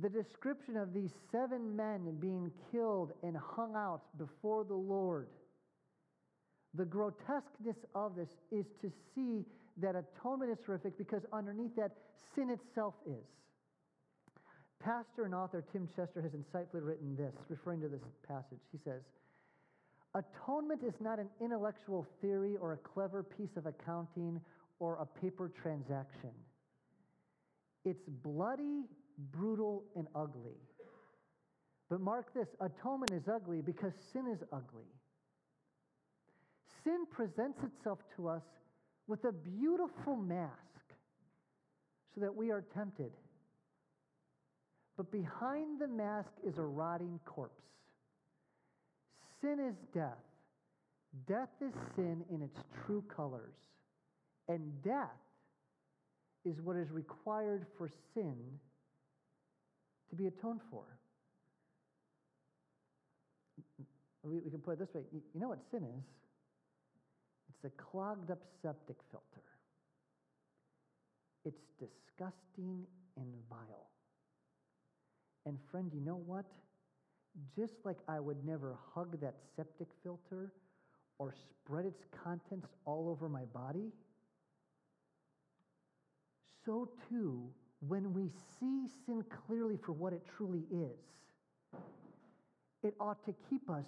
The 0.01 0.09
description 0.09 0.77
of 0.77 0.95
these 0.95 1.11
seven 1.33 1.77
men 1.77 2.17
being 2.21 2.51
killed 2.71 3.13
and 3.23 3.37
hung 3.37 3.75
out 3.75 4.03
before 4.19 4.65
the 4.65 4.75
Lord, 4.75 5.29
the 6.75 6.85
grotesqueness 6.85 7.77
of 7.95 8.15
this 8.15 8.29
is 8.53 8.67
to 8.81 8.91
see 9.15 9.45
that 9.79 9.97
atonement 9.97 10.53
is 10.53 10.59
horrific 10.65 10.97
because 10.97 11.23
underneath 11.33 11.75
that, 11.77 11.93
sin 12.35 12.51
itself 12.51 12.95
is. 13.07 13.27
Pastor 14.81 15.25
and 15.25 15.35
author 15.35 15.65
Tim 15.73 15.89
Chester 15.95 16.23
has 16.23 16.33
insightfully 16.33 16.87
written 16.87 17.17
this, 17.17 17.35
referring 17.49 17.81
to 17.83 17.89
this 17.89 18.01
passage. 18.27 18.61
He 18.73 18.79
says, 18.85 19.03
Atonement 20.15 20.83
is 20.83 20.95
not 21.01 21.19
an 21.19 21.29
intellectual 21.41 22.07
theory 22.21 22.57
or 22.61 22.73
a 22.73 22.77
clever 22.77 23.23
piece 23.23 23.57
of 23.57 23.67
accounting 23.67 24.41
or 24.81 24.97
a 24.97 25.21
paper 25.21 25.53
transaction. 25.63 26.31
It's 27.85 28.03
bloody, 28.09 28.83
brutal, 29.31 29.85
and 29.95 30.09
ugly. 30.15 30.59
But 31.89 32.01
mark 32.01 32.35
this 32.35 32.49
atonement 32.61 33.13
is 33.13 33.29
ugly 33.29 33.61
because 33.61 33.93
sin 34.13 34.27
is 34.33 34.43
ugly. 34.53 34.91
Sin 36.85 37.05
presents 37.11 37.59
itself 37.63 37.99
to 38.17 38.29
us 38.29 38.43
with 39.07 39.25
a 39.25 39.33
beautiful 39.33 40.17
mask 40.17 40.55
so 42.15 42.21
that 42.21 42.35
we 42.35 42.51
are 42.51 42.65
tempted. 42.75 43.13
But 44.97 45.11
behind 45.11 45.81
the 45.81 45.89
mask 45.89 46.31
is 46.47 46.59
a 46.59 46.63
rotting 46.63 47.19
corpse. 47.25 47.63
Sin 49.41 49.59
is 49.59 49.75
death. 49.95 50.23
Death 51.27 51.49
is 51.61 51.73
sin 51.97 52.23
in 52.33 52.43
its 52.43 52.59
true 52.85 53.03
colors. 53.15 53.55
And 54.51 54.83
death 54.83 55.23
is 56.45 56.61
what 56.61 56.77
is 56.77 56.91
required 56.91 57.67
for 57.79 57.89
sin 58.15 58.35
to 60.09 60.17
be 60.17 60.27
atoned 60.27 60.61
for. 60.73 60.83
We, 64.25 64.41
we 64.41 64.51
can 64.51 64.59
put 64.59 64.73
it 64.73 64.79
this 64.81 64.93
way 64.93 65.03
you 65.13 65.41
know 65.41 65.51
what 65.51 65.61
sin 65.71 65.85
is? 65.85 66.05
It's 67.49 67.65
a 67.65 67.83
clogged 67.83 68.33
up 68.33 68.41
septic 68.61 68.97
filter. 69.13 69.47
It's 71.45 71.63
disgusting 71.79 72.85
and 73.17 73.33
vile. 73.49 73.89
And 75.47 75.59
friend, 75.71 75.93
you 75.95 76.01
know 76.01 76.21
what? 76.27 76.47
Just 77.57 77.75
like 77.85 77.99
I 78.09 78.19
would 78.19 78.45
never 78.45 78.77
hug 78.95 79.21
that 79.21 79.37
septic 79.55 79.89
filter 80.03 80.53
or 81.19 81.33
spread 81.33 81.87
its 81.87 82.03
contents 82.25 82.67
all 82.85 83.09
over 83.09 83.29
my 83.29 83.45
body, 83.45 83.93
so 86.65 86.89
too, 87.09 87.49
when 87.87 88.13
we 88.13 88.31
see 88.59 88.87
sin 89.07 89.25
clearly 89.47 89.79
for 89.85 89.93
what 89.93 90.13
it 90.13 90.23
truly 90.37 90.65
is, 90.71 90.99
it 92.83 92.95
ought 93.01 93.25
to 93.25 93.35
keep 93.49 93.69
us 93.71 93.87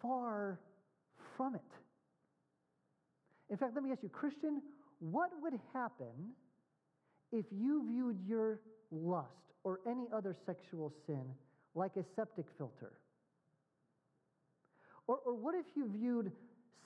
far 0.00 0.60
from 1.36 1.54
it. 1.54 1.60
In 3.48 3.56
fact, 3.56 3.74
let 3.74 3.82
me 3.82 3.90
ask 3.90 4.02
you, 4.02 4.08
Christian, 4.08 4.62
what 5.00 5.30
would 5.42 5.54
happen 5.72 6.34
if 7.32 7.46
you 7.50 7.84
viewed 7.86 8.18
your 8.26 8.60
lust 8.90 9.54
or 9.64 9.80
any 9.86 10.06
other 10.12 10.34
sexual 10.46 10.92
sin 11.06 11.24
like 11.74 11.96
a 11.96 12.04
septic 12.14 12.46
filter? 12.56 12.92
Or, 15.06 15.18
or 15.26 15.34
what 15.34 15.54
if 15.54 15.66
you 15.74 15.88
viewed 15.88 16.30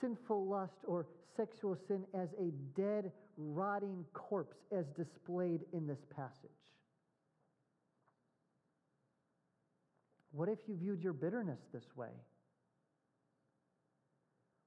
sinful 0.01 0.47
lust 0.47 0.79
or 0.87 1.07
sexual 1.37 1.77
sin 1.88 2.05
as 2.14 2.29
a 2.38 2.51
dead, 2.77 3.12
rotting 3.37 4.05
corpse 4.12 4.57
as 4.70 4.87
displayed 4.97 5.61
in 5.73 5.87
this 5.87 6.05
passage? 6.14 6.51
What 10.33 10.49
if 10.49 10.59
you 10.66 10.77
viewed 10.77 11.03
your 11.03 11.12
bitterness 11.12 11.61
this 11.73 11.97
way? 11.97 12.11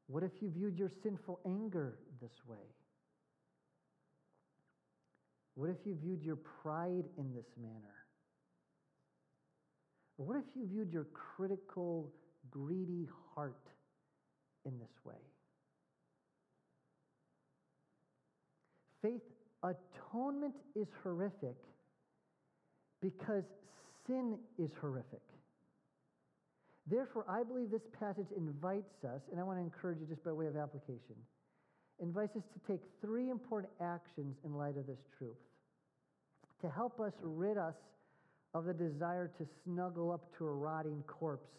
What 0.07 0.23
if 0.23 0.31
you 0.41 0.49
viewed 0.49 0.77
your 0.77 0.89
sinful 1.03 1.41
anger 1.45 1.99
this 2.21 2.31
way? 2.47 2.55
What 5.55 5.69
if 5.69 5.85
you 5.85 5.95
viewed 5.95 6.23
your 6.23 6.37
pride 6.37 7.05
in 7.17 7.33
this 7.33 7.47
manner? 7.61 7.95
Or 10.17 10.25
what 10.25 10.37
if 10.37 10.45
you 10.55 10.65
viewed 10.65 10.93
your 10.93 11.07
critical, 11.13 12.13
greedy 12.49 13.07
heart 13.35 13.67
in 14.67 14.77
this 14.79 14.91
way? 15.03 15.15
Faith, 19.01 19.21
atonement 19.63 20.55
is 20.75 20.87
horrific 21.01 21.55
because 23.01 23.43
sin 24.05 24.37
is 24.59 24.69
horrific. 24.81 25.21
Therefore, 26.89 27.25
I 27.29 27.43
believe 27.43 27.71
this 27.71 27.87
passage 27.99 28.27
invites 28.35 29.03
us, 29.03 29.21
and 29.31 29.39
I 29.39 29.43
want 29.43 29.59
to 29.59 29.63
encourage 29.63 29.99
you 29.99 30.05
just 30.07 30.23
by 30.23 30.31
way 30.31 30.47
of 30.47 30.55
application, 30.55 31.15
invites 32.01 32.35
us 32.35 32.43
to 32.53 32.71
take 32.71 32.81
three 33.01 33.29
important 33.29 33.71
actions 33.81 34.35
in 34.45 34.53
light 34.53 34.77
of 34.77 34.87
this 34.87 34.99
truth 35.17 35.37
to 36.61 36.69
help 36.69 36.99
us 36.99 37.13
rid 37.21 37.57
us 37.57 37.75
of 38.53 38.65
the 38.65 38.73
desire 38.73 39.29
to 39.37 39.45
snuggle 39.63 40.11
up 40.11 40.35
to 40.37 40.45
a 40.45 40.51
rotting 40.51 41.03
corpse 41.07 41.49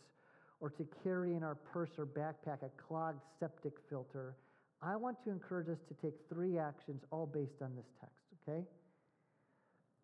or 0.61 0.71
to 0.71 0.87
carry 1.03 1.35
in 1.35 1.43
our 1.43 1.55
purse 1.55 1.91
or 1.99 2.07
backpack 2.07 2.63
a 2.63 2.71
clogged 2.89 3.21
septic 3.39 3.75
filter. 3.89 4.37
I 4.83 4.97
want 4.97 5.17
to 5.25 5.31
encourage 5.31 5.69
us 5.69 5.79
to 5.89 5.95
take 5.95 6.15
three 6.29 6.59
actions 6.59 7.03
all 7.11 7.27
based 7.27 7.63
on 7.63 7.75
this 7.75 7.87
text, 8.01 8.23
okay? 8.43 8.65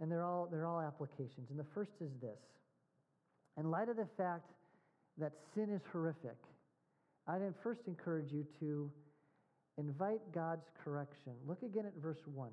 And 0.01 0.11
they're 0.11 0.25
all, 0.25 0.49
they're 0.51 0.67
all 0.67 0.81
applications. 0.81 1.51
And 1.51 1.59
the 1.59 1.67
first 1.75 1.93
is 2.01 2.11
this 2.21 2.38
In 3.59 3.71
light 3.71 3.88
of 3.88 3.97
the 3.97 4.09
fact 4.17 4.51
that 5.19 5.33
sin 5.55 5.71
is 5.71 5.81
horrific, 5.93 6.37
I'd 7.27 7.40
first 7.62 7.81
encourage 7.87 8.33
you 8.33 8.45
to 8.61 8.90
invite 9.79 10.21
God's 10.33 10.67
correction. 10.85 11.33
Look 11.47 11.62
again 11.62 11.87
at 11.87 11.95
verse 12.03 12.21
1. 12.33 12.51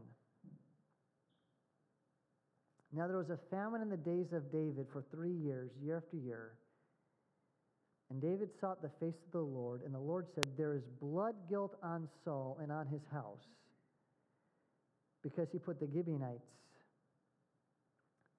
Now 2.94 3.08
there 3.08 3.18
was 3.18 3.30
a 3.30 3.40
famine 3.50 3.82
in 3.82 3.90
the 3.90 3.98
days 3.98 4.34
of 4.34 4.52
David 4.52 4.86
for 4.92 5.04
three 5.12 5.34
years, 5.34 5.72
year 5.82 5.98
after 5.98 6.18
year. 6.18 6.54
And 8.12 8.22
David 8.22 8.50
sought 8.60 8.82
the 8.82 8.92
face 9.00 9.16
of 9.26 9.32
the 9.32 9.40
Lord, 9.40 9.84
and 9.86 9.96
the 9.96 10.00
Lord 10.00 10.28
said, 10.36 10.46
There 10.58 10.76
is 10.76 10.84
blood 11.00 11.34
guilt 11.50 11.78
on 11.82 12.10
Saul 12.26 12.58
and 12.62 12.70
on 12.70 12.86
his 12.86 13.00
house, 13.10 13.48
because 15.24 15.48
he 15.50 15.58
put 15.58 15.80
the 15.80 15.88
Gibeonites 15.88 16.44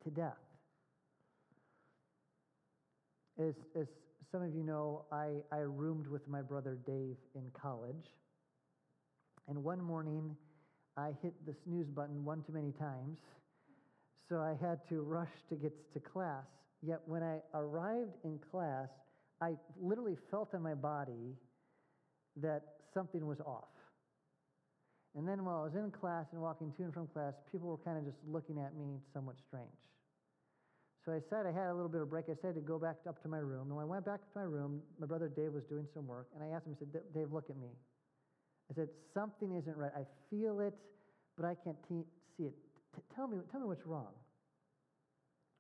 to 0.05 0.11
death. 0.11 0.37
As, 3.41 3.55
as 3.75 3.87
some 4.31 4.43
of 4.43 4.55
you 4.55 4.63
know, 4.63 5.07
I, 5.11 5.37
I 5.51 5.61
roomed 5.61 6.07
with 6.07 6.29
my 6.29 6.43
brother 6.43 6.79
Dave 6.87 7.17
in 7.35 7.51
college. 7.55 8.13
And 9.49 9.65
one 9.65 9.81
morning, 9.81 10.37
I 10.99 11.13
hit 11.23 11.33
the 11.47 11.55
snooze 11.65 11.89
button 11.89 12.27
one 12.27 12.43
too 12.43 12.53
many 12.53 12.73
times 12.73 13.17
so 14.29 14.39
I 14.39 14.55
had 14.65 14.87
to 14.89 15.01
rush 15.01 15.33
to 15.49 15.57
get 15.57 15.73
to 15.95 16.01
class. 16.01 16.45
Yet 16.83 17.01
when 17.07 17.23
I 17.23 17.39
arrived 17.55 18.13
in 18.25 18.39
class, 18.51 18.89
I 19.43 19.55
literally 19.81 20.17
felt 20.31 20.55
in 20.55 20.63
my 20.63 20.75
body 20.75 21.35
that 22.37 22.63
something 22.95 23.27
was 23.27 23.41
off. 23.41 23.75
And 25.17 25.27
then 25.27 25.45
while 25.45 25.61
I 25.61 25.65
was 25.65 25.75
in 25.75 25.91
class 25.91 26.27
and 26.31 26.41
walking 26.41 26.73
to 26.79 26.85
and 26.85 26.95
from 26.95 27.09
class, 27.09 27.35
people 27.51 27.69
were 27.69 27.77
kind 27.79 27.99
of 27.99 28.05
just 28.05 28.17
looking 28.27 28.59
at 28.59 28.77
me 28.77 29.01
somewhat 29.13 29.35
strange. 29.47 29.67
So 31.05 31.11
I 31.13 31.19
said 31.29 31.45
I 31.45 31.51
had 31.53 31.67
a 31.67 31.75
little 31.75 31.91
bit 31.91 32.01
of 32.01 32.09
break. 32.09 32.27
I 32.31 32.39
said 32.41 32.55
to 32.55 32.61
go 32.61 32.79
back 32.79 32.97
up 33.09 33.21
to 33.23 33.29
my 33.29 33.39
room. 33.39 33.67
And 33.67 33.77
when 33.77 33.83
I 33.83 33.89
went 33.89 34.07
back 34.07 34.21
to 34.21 34.33
my 34.37 34.47
room, 34.47 34.81
my 35.01 35.07
brother 35.07 35.29
Dave 35.29 35.53
was 35.53 35.65
doing 35.65 35.89
some 35.93 36.07
work. 36.07 36.29
And 36.35 36.45
I 36.45 36.55
asked 36.55 36.67
him, 36.67 36.77
I 36.77 36.79
said, 36.79 37.03
Dave, 37.13 37.33
look 37.33 37.51
at 37.51 37.57
me. 37.57 37.75
I 38.71 38.75
said, 38.75 38.89
something 39.13 39.53
isn't 39.57 39.77
right. 39.77 39.91
I 39.97 40.07
feel 40.31 40.61
it, 40.61 40.75
but 41.37 41.45
I 41.45 41.57
can't 41.65 41.77
see 41.89 42.45
it. 42.45 42.55
T- 42.95 43.03
tell, 43.15 43.27
me, 43.27 43.39
tell 43.51 43.61
me 43.61 43.67
what's 43.67 43.85
wrong. 43.85 44.15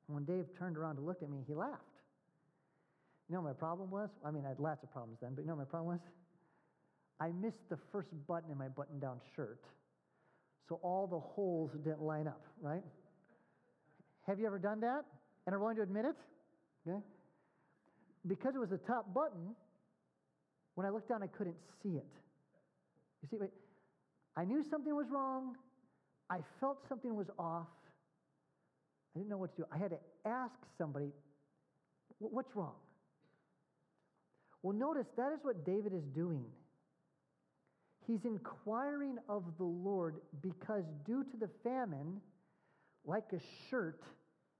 When 0.06 0.24
Dave 0.24 0.46
turned 0.56 0.76
around 0.78 0.96
to 0.96 1.02
look 1.02 1.22
at 1.22 1.28
me, 1.28 1.38
he 1.48 1.54
laughed. 1.54 1.91
You 3.28 3.36
know 3.36 3.42
my 3.42 3.52
problem 3.52 3.90
was? 3.90 4.10
I 4.24 4.30
mean, 4.30 4.44
I 4.44 4.50
had 4.50 4.58
lots 4.58 4.82
of 4.82 4.92
problems 4.92 5.18
then, 5.22 5.32
but 5.34 5.42
you 5.42 5.48
know 5.48 5.56
my 5.56 5.64
problem 5.64 5.94
was? 5.94 6.00
I 7.20 7.30
missed 7.40 7.68
the 7.70 7.78
first 7.92 8.08
button 8.26 8.50
in 8.50 8.58
my 8.58 8.68
button 8.68 8.98
down 8.98 9.20
shirt. 9.36 9.60
So 10.68 10.80
all 10.82 11.06
the 11.06 11.20
holes 11.20 11.70
didn't 11.84 12.02
line 12.02 12.26
up, 12.26 12.42
right? 12.60 12.82
Have 14.26 14.38
you 14.38 14.46
ever 14.46 14.58
done 14.58 14.80
that 14.80 15.04
and 15.46 15.54
are 15.54 15.58
willing 15.58 15.76
to 15.76 15.82
admit 15.82 16.04
it? 16.04 16.16
Okay. 16.86 16.98
Because 18.26 18.54
it 18.54 18.58
was 18.58 18.70
the 18.70 18.78
top 18.78 19.12
button, 19.12 19.54
when 20.74 20.86
I 20.86 20.90
looked 20.90 21.08
down, 21.08 21.22
I 21.22 21.26
couldn't 21.26 21.56
see 21.82 21.90
it. 21.90 22.06
You 23.22 23.28
see, 23.30 23.44
I 24.36 24.44
knew 24.44 24.64
something 24.70 24.94
was 24.94 25.06
wrong. 25.10 25.56
I 26.30 26.38
felt 26.60 26.78
something 26.88 27.14
was 27.14 27.26
off. 27.38 27.66
I 29.14 29.18
didn't 29.18 29.30
know 29.30 29.38
what 29.38 29.54
to 29.56 29.62
do. 29.62 29.68
I 29.70 29.78
had 29.78 29.90
to 29.90 29.98
ask 30.24 30.54
somebody, 30.78 31.10
what's 32.18 32.54
wrong? 32.56 32.74
Well, 34.62 34.74
notice 34.74 35.06
that 35.16 35.32
is 35.32 35.40
what 35.42 35.64
David 35.64 35.92
is 35.92 36.04
doing. 36.14 36.44
He's 38.06 38.24
inquiring 38.24 39.18
of 39.28 39.44
the 39.58 39.64
Lord 39.64 40.16
because, 40.40 40.84
due 41.04 41.24
to 41.24 41.36
the 41.36 41.48
famine, 41.62 42.20
like 43.04 43.24
a 43.32 43.40
shirt 43.68 44.00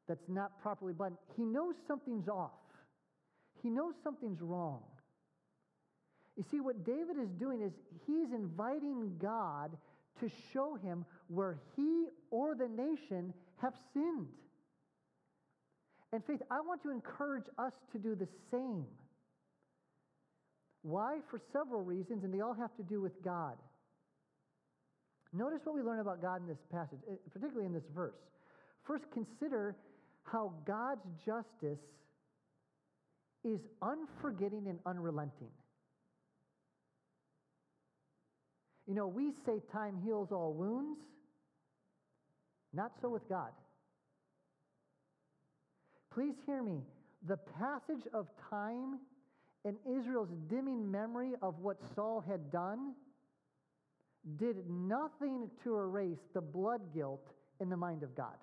that's 0.08 0.28
not 0.28 0.60
properly 0.60 0.92
buttoned, 0.92 1.18
he 1.36 1.44
knows 1.44 1.74
something's 1.86 2.28
off. 2.28 2.50
He 3.62 3.70
knows 3.70 3.94
something's 4.02 4.40
wrong. 4.40 4.82
You 6.36 6.44
see, 6.50 6.60
what 6.60 6.84
David 6.84 7.18
is 7.20 7.28
doing 7.38 7.62
is 7.62 7.72
he's 8.06 8.32
inviting 8.32 9.16
God 9.20 9.76
to 10.20 10.30
show 10.52 10.76
him 10.76 11.04
where 11.28 11.58
he 11.76 12.06
or 12.30 12.54
the 12.54 12.68
nation 12.68 13.32
have 13.56 13.74
sinned. 13.92 14.26
And 16.12 16.24
faith, 16.24 16.42
I 16.50 16.60
want 16.60 16.82
to 16.82 16.90
encourage 16.90 17.44
us 17.58 17.72
to 17.92 17.98
do 17.98 18.14
the 18.14 18.28
same. 18.50 18.86
Why? 20.82 21.18
For 21.30 21.40
several 21.52 21.82
reasons, 21.82 22.24
and 22.24 22.34
they 22.34 22.40
all 22.40 22.54
have 22.54 22.74
to 22.76 22.82
do 22.82 23.00
with 23.00 23.22
God. 23.24 23.56
Notice 25.32 25.60
what 25.64 25.74
we 25.74 25.82
learn 25.82 26.00
about 26.00 26.20
God 26.20 26.42
in 26.42 26.46
this 26.46 26.62
passage, 26.70 26.98
eh, 27.08 27.14
particularly 27.32 27.66
in 27.66 27.72
this 27.72 27.88
verse. 27.94 28.18
First, 28.86 29.04
consider 29.12 29.76
how 30.24 30.52
God's 30.66 31.06
justice 31.24 31.80
is 33.44 33.60
unforgetting 33.80 34.66
and 34.68 34.78
unrelenting. 34.84 35.50
You 38.86 38.94
know, 38.94 39.06
we 39.06 39.32
say 39.46 39.60
time 39.72 39.96
heals 40.04 40.28
all 40.32 40.52
wounds. 40.52 40.98
Not 42.74 42.92
so 43.00 43.08
with 43.08 43.28
God. 43.28 43.50
Please 46.12 46.34
hear 46.46 46.62
me. 46.62 46.80
The 47.26 47.38
passage 47.58 48.06
of 48.12 48.26
time 48.50 48.98
and 49.64 49.76
Israel's 49.86 50.30
dimming 50.48 50.90
memory 50.90 51.32
of 51.40 51.58
what 51.60 51.78
Saul 51.94 52.24
had 52.26 52.50
done 52.50 52.94
did 54.38 54.68
nothing 54.68 55.50
to 55.64 55.76
erase 55.76 56.18
the 56.34 56.40
blood 56.40 56.80
guilt 56.94 57.26
in 57.60 57.68
the 57.68 57.76
mind 57.76 58.02
of 58.02 58.14
God. 58.16 58.36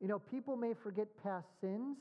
You 0.00 0.08
know, 0.08 0.18
people 0.18 0.56
may 0.56 0.74
forget 0.82 1.06
past 1.22 1.46
sins, 1.60 1.96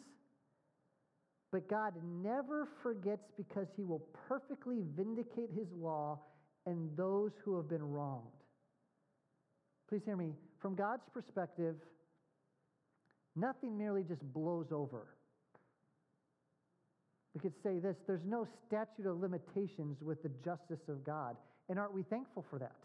but 1.52 1.70
God 1.70 1.94
never 2.22 2.68
forgets 2.82 3.24
because 3.38 3.68
he 3.78 3.84
will 3.84 4.04
perfectly 4.28 4.82
vindicate 4.96 5.50
his 5.56 5.68
law 5.76 6.20
and 6.66 6.90
those 6.98 7.32
who 7.44 7.56
have 7.58 7.70
been 7.70 7.84
wronged. 7.84 8.26
Please 9.88 10.02
hear 10.06 10.18
me. 10.18 10.34
From 10.60 10.76
God's 10.76 11.04
perspective, 11.14 11.76
nothing 13.36 13.78
merely 13.78 14.04
just 14.04 14.22
blows 14.34 14.68
over. 14.72 15.08
We 17.34 17.42
could 17.42 17.54
say 17.64 17.80
this 17.80 17.98
there's 18.08 18.26
no 18.26 18.48
statute 18.68 19.08
of 19.08 19.20
limitations 19.20 19.98
with 20.02 20.22
the 20.24 20.32
justice 20.44 20.88
of 20.88 21.04
God. 21.04 21.36
And 21.70 21.80
aren't 21.80 21.94
we 21.94 22.04
thankful 22.04 22.46
for 22.50 22.60
that? 22.60 22.76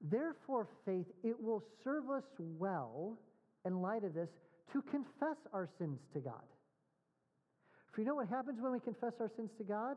Therefore, 0.00 0.68
faith, 0.84 1.06
it 1.22 1.40
will 1.40 1.62
serve 1.82 2.10
us 2.10 2.24
well 2.38 3.18
in 3.64 3.80
light 3.80 4.04
of 4.04 4.14
this 4.14 4.28
to 4.72 4.82
confess 4.82 5.36
our 5.52 5.68
sins 5.78 5.98
to 6.12 6.20
God. 6.20 6.42
For 7.92 8.00
you 8.00 8.06
know 8.06 8.16
what 8.16 8.28
happens 8.28 8.60
when 8.60 8.72
we 8.72 8.80
confess 8.80 9.12
our 9.20 9.30
sins 9.36 9.50
to 9.58 9.64
God? 9.64 9.96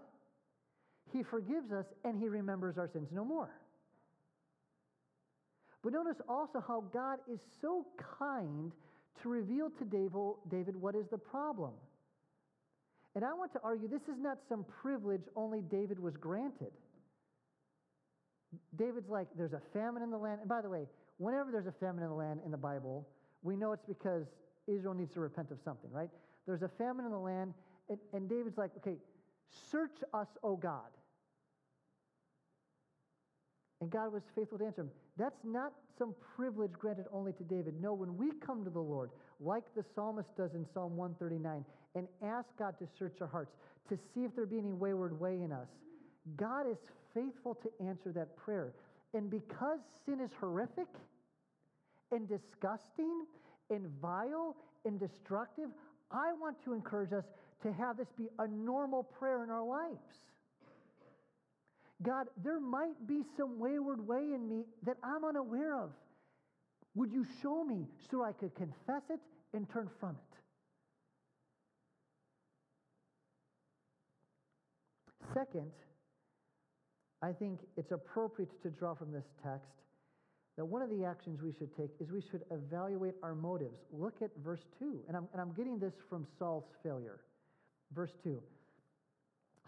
He 1.11 1.23
forgives 1.23 1.71
us 1.71 1.85
and 2.03 2.17
he 2.17 2.29
remembers 2.29 2.77
our 2.77 2.89
sins 2.91 3.09
no 3.11 3.25
more. 3.25 3.49
But 5.83 5.93
notice 5.93 6.17
also 6.27 6.63
how 6.65 6.83
God 6.93 7.19
is 7.31 7.39
so 7.61 7.85
kind 8.19 8.71
to 9.21 9.29
reveal 9.29 9.69
to 9.79 9.85
David 10.49 10.75
what 10.75 10.95
is 10.95 11.05
the 11.09 11.17
problem. 11.17 11.71
And 13.17 13.25
I 13.25 13.33
want 13.33 13.51
to 13.53 13.59
argue 13.63 13.87
this 13.87 14.03
is 14.03 14.19
not 14.19 14.37
some 14.47 14.63
privilege 14.79 15.23
only 15.35 15.61
David 15.61 15.99
was 15.99 16.15
granted. 16.15 16.71
David's 18.75 19.09
like, 19.09 19.25
there's 19.35 19.53
a 19.53 19.61
famine 19.73 20.03
in 20.03 20.11
the 20.11 20.19
land. 20.19 20.41
And 20.41 20.47
by 20.47 20.61
the 20.61 20.69
way, 20.69 20.83
whenever 21.17 21.51
there's 21.51 21.65
a 21.65 21.71
famine 21.71 22.03
in 22.03 22.09
the 22.09 22.15
land 22.15 22.41
in 22.45 22.51
the 22.51 22.57
Bible, 22.57 23.07
we 23.41 23.55
know 23.55 23.71
it's 23.71 23.87
because 23.87 24.27
Israel 24.67 24.93
needs 24.93 25.11
to 25.15 25.19
repent 25.19 25.49
of 25.49 25.57
something, 25.65 25.91
right? 25.91 26.11
There's 26.45 26.61
a 26.61 26.69
famine 26.77 27.05
in 27.05 27.11
the 27.11 27.17
land, 27.17 27.55
and, 27.89 27.97
and 28.13 28.29
David's 28.29 28.59
like, 28.59 28.69
okay, 28.77 28.97
search 29.71 29.97
us, 30.13 30.27
O 30.43 30.55
God. 30.55 30.91
And 33.81 33.89
God 33.89 34.13
was 34.13 34.21
faithful 34.35 34.59
to 34.59 34.65
answer 34.65 34.81
him. 34.81 34.91
That's 35.17 35.39
not 35.43 35.73
some 35.97 36.13
privilege 36.35 36.73
granted 36.73 37.05
only 37.11 37.33
to 37.33 37.43
David. 37.43 37.81
No, 37.81 37.95
when 37.95 38.15
we 38.15 38.29
come 38.45 38.63
to 38.63 38.69
the 38.69 38.79
Lord, 38.79 39.09
like 39.39 39.63
the 39.75 39.83
psalmist 39.95 40.29
does 40.37 40.53
in 40.53 40.67
Psalm 40.71 40.95
139, 40.95 41.65
and 41.97 42.07
ask 42.21 42.47
God 42.59 42.75
to 42.79 42.87
search 42.97 43.17
our 43.21 43.27
hearts, 43.27 43.55
to 43.89 43.97
see 44.13 44.23
if 44.23 44.35
there 44.35 44.45
be 44.45 44.59
any 44.59 44.73
wayward 44.73 45.19
way 45.19 45.41
in 45.41 45.51
us, 45.51 45.67
God 46.35 46.69
is 46.69 46.77
faithful 47.13 47.55
to 47.55 47.85
answer 47.85 48.11
that 48.11 48.37
prayer. 48.37 48.73
And 49.13 49.29
because 49.29 49.79
sin 50.05 50.19
is 50.21 50.29
horrific 50.39 50.87
and 52.11 52.27
disgusting 52.27 53.25
and 53.69 53.87
vile 54.01 54.55
and 54.85 54.99
destructive, 54.99 55.69
I 56.11 56.33
want 56.33 56.63
to 56.65 56.73
encourage 56.73 57.13
us 57.13 57.25
to 57.63 57.73
have 57.73 57.97
this 57.97 58.07
be 58.17 58.27
a 58.39 58.47
normal 58.47 59.03
prayer 59.03 59.43
in 59.43 59.49
our 59.49 59.65
lives. 59.65 59.97
God, 62.03 62.27
there 62.43 62.59
might 62.59 63.07
be 63.07 63.23
some 63.35 63.59
wayward 63.59 64.05
way 64.07 64.19
in 64.19 64.47
me 64.47 64.65
that 64.83 64.97
I'm 65.03 65.25
unaware 65.25 65.75
of. 65.81 65.89
Would 66.93 67.11
you 67.11 67.25
show 67.41 67.63
me 67.63 67.87
so 68.11 68.23
I 68.23 68.33
could 68.33 68.53
confess 68.55 69.01
it 69.09 69.19
and 69.53 69.67
turn 69.69 69.89
from 69.99 70.11
it? 70.11 70.26
Second, 75.33 75.71
I 77.21 77.31
think 77.31 77.59
it's 77.75 77.91
appropriate 77.91 78.61
to 78.63 78.69
draw 78.69 78.93
from 78.93 79.11
this 79.11 79.25
text 79.43 79.71
that 80.57 80.65
one 80.65 80.81
of 80.81 80.89
the 80.89 81.05
actions 81.05 81.41
we 81.41 81.53
should 81.53 81.75
take 81.77 81.91
is 81.99 82.11
we 82.11 82.21
should 82.31 82.43
evaluate 82.51 83.13
our 83.21 83.35
motives. 83.35 83.77
Look 83.91 84.21
at 84.23 84.31
verse 84.43 84.65
2. 84.79 85.03
And 85.07 85.15
I'm, 85.15 85.27
and 85.31 85.41
I'm 85.41 85.53
getting 85.53 85.77
this 85.77 85.93
from 86.09 86.25
Saul's 86.39 86.65
failure. 86.81 87.19
Verse 87.95 88.11
2. 88.23 88.41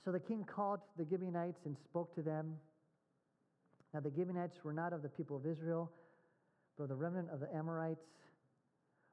So 0.03 0.11
the 0.11 0.19
king 0.19 0.43
called 0.43 0.79
the 0.97 1.05
Gibeonites 1.07 1.59
and 1.65 1.75
spoke 1.85 2.13
to 2.15 2.21
them. 2.21 2.55
Now 3.93 3.99
the 3.99 4.09
Gibeonites 4.09 4.57
were 4.63 4.73
not 4.73 4.93
of 4.93 5.03
the 5.03 5.09
people 5.09 5.37
of 5.37 5.45
Israel, 5.45 5.91
but 6.77 6.83
of 6.83 6.89
the 6.89 6.95
remnant 6.95 7.29
of 7.31 7.39
the 7.39 7.55
Amorites. 7.55 8.05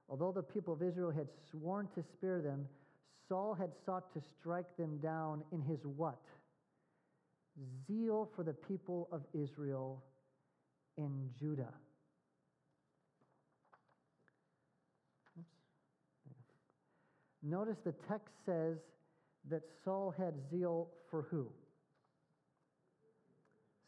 Although 0.09 0.33
the 0.33 0.43
people 0.43 0.73
of 0.73 0.83
Israel 0.83 1.11
had 1.11 1.29
sworn 1.51 1.89
to 1.95 2.03
spare 2.03 2.41
them, 2.41 2.67
Saul 3.29 3.55
had 3.55 3.71
sought 3.85 4.13
to 4.15 4.21
strike 4.39 4.77
them 4.77 4.99
down 4.99 5.43
in 5.53 5.61
his 5.61 5.81
what? 5.85 6.21
Zeal 7.87 8.29
for 8.37 8.43
the 8.43 8.53
people 8.53 9.09
of 9.13 9.23
Israel 9.33 10.03
in 10.99 11.31
Judah. 11.39 11.73
Oops. 15.39 15.47
Notice 17.43 17.77
the 17.85 17.95
text 18.09 18.35
says 18.45 18.77
that 19.49 19.63
Saul 19.85 20.15
had 20.17 20.35
zeal 20.51 20.89
for 21.11 21.27
who? 21.31 21.49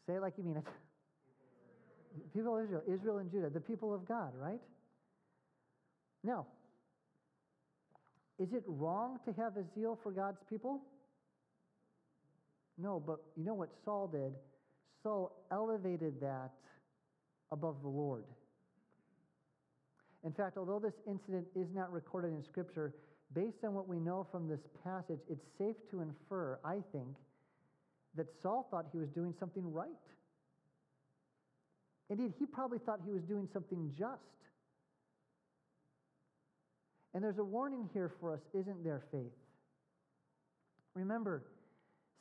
Say 0.07 0.15
it 0.15 0.21
like 0.21 0.33
you 0.37 0.43
mean 0.43 0.57
it. 0.57 0.63
People 2.33 2.57
of 2.57 2.63
Israel, 2.63 2.81
Israel 2.87 3.17
and 3.19 3.29
Judah, 3.29 3.49
the 3.49 3.59
people 3.59 3.93
of 3.93 4.07
God, 4.07 4.33
right? 4.35 4.59
Now, 6.23 6.47
is 8.39 8.51
it 8.53 8.63
wrong 8.65 9.19
to 9.25 9.33
have 9.33 9.57
a 9.57 9.63
zeal 9.75 9.99
for 10.01 10.11
God's 10.11 10.39
people? 10.49 10.81
No, 12.81 13.01
but 13.05 13.19
you 13.35 13.43
know 13.43 13.53
what 13.53 13.69
Saul 13.83 14.07
did? 14.07 14.33
Saul 15.03 15.31
elevated 15.51 16.21
that 16.21 16.51
above 17.51 17.81
the 17.81 17.89
Lord. 17.89 18.23
In 20.23 20.31
fact, 20.31 20.57
although 20.57 20.79
this 20.79 20.93
incident 21.07 21.45
is 21.55 21.67
not 21.73 21.91
recorded 21.91 22.33
in 22.33 22.43
Scripture, 22.43 22.93
based 23.33 23.63
on 23.63 23.73
what 23.73 23.87
we 23.87 23.99
know 23.99 24.27
from 24.31 24.47
this 24.47 24.59
passage, 24.83 25.19
it's 25.29 25.45
safe 25.57 25.75
to 25.91 26.01
infer, 26.01 26.59
I 26.63 26.79
think, 26.91 27.15
that 28.15 28.27
Saul 28.41 28.67
thought 28.69 28.87
he 28.91 28.97
was 28.97 29.09
doing 29.09 29.33
something 29.39 29.71
right. 29.71 29.89
Indeed, 32.09 32.33
he 32.39 32.45
probably 32.45 32.79
thought 32.79 32.99
he 33.05 33.11
was 33.11 33.21
doing 33.23 33.47
something 33.53 33.91
just. 33.97 34.21
And 37.13 37.23
there's 37.23 37.37
a 37.37 37.43
warning 37.43 37.89
here 37.93 38.11
for 38.19 38.33
us, 38.33 38.39
isn't 38.53 38.83
there, 38.83 39.03
faith? 39.11 39.31
Remember, 40.95 41.43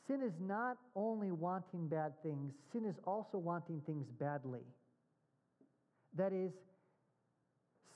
sin 0.09 0.23
is 0.23 0.33
not 0.41 0.79
only 0.97 1.31
wanting 1.31 1.87
bad 1.87 2.13
things, 2.23 2.53
sin 2.73 2.85
is 2.85 2.97
also 3.07 3.39
wanting 3.39 3.83
things 3.87 4.07
badly. 4.19 4.63
That 6.17 6.33
is, 6.33 6.51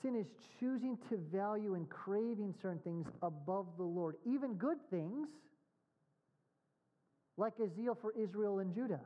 sin 0.01 0.15
is 0.15 0.27
choosing 0.59 0.97
to 1.09 1.17
value 1.35 1.73
and 1.73 1.89
craving 1.89 2.53
certain 2.61 2.79
things 2.79 3.07
above 3.21 3.65
the 3.77 3.83
Lord, 3.83 4.15
even 4.25 4.53
good 4.53 4.77
things, 4.89 5.27
like 7.35 7.53
a 7.59 7.67
zeal 7.75 7.97
for 7.99 8.13
Israel 8.13 8.59
and 8.59 8.73
Judah. 8.73 9.01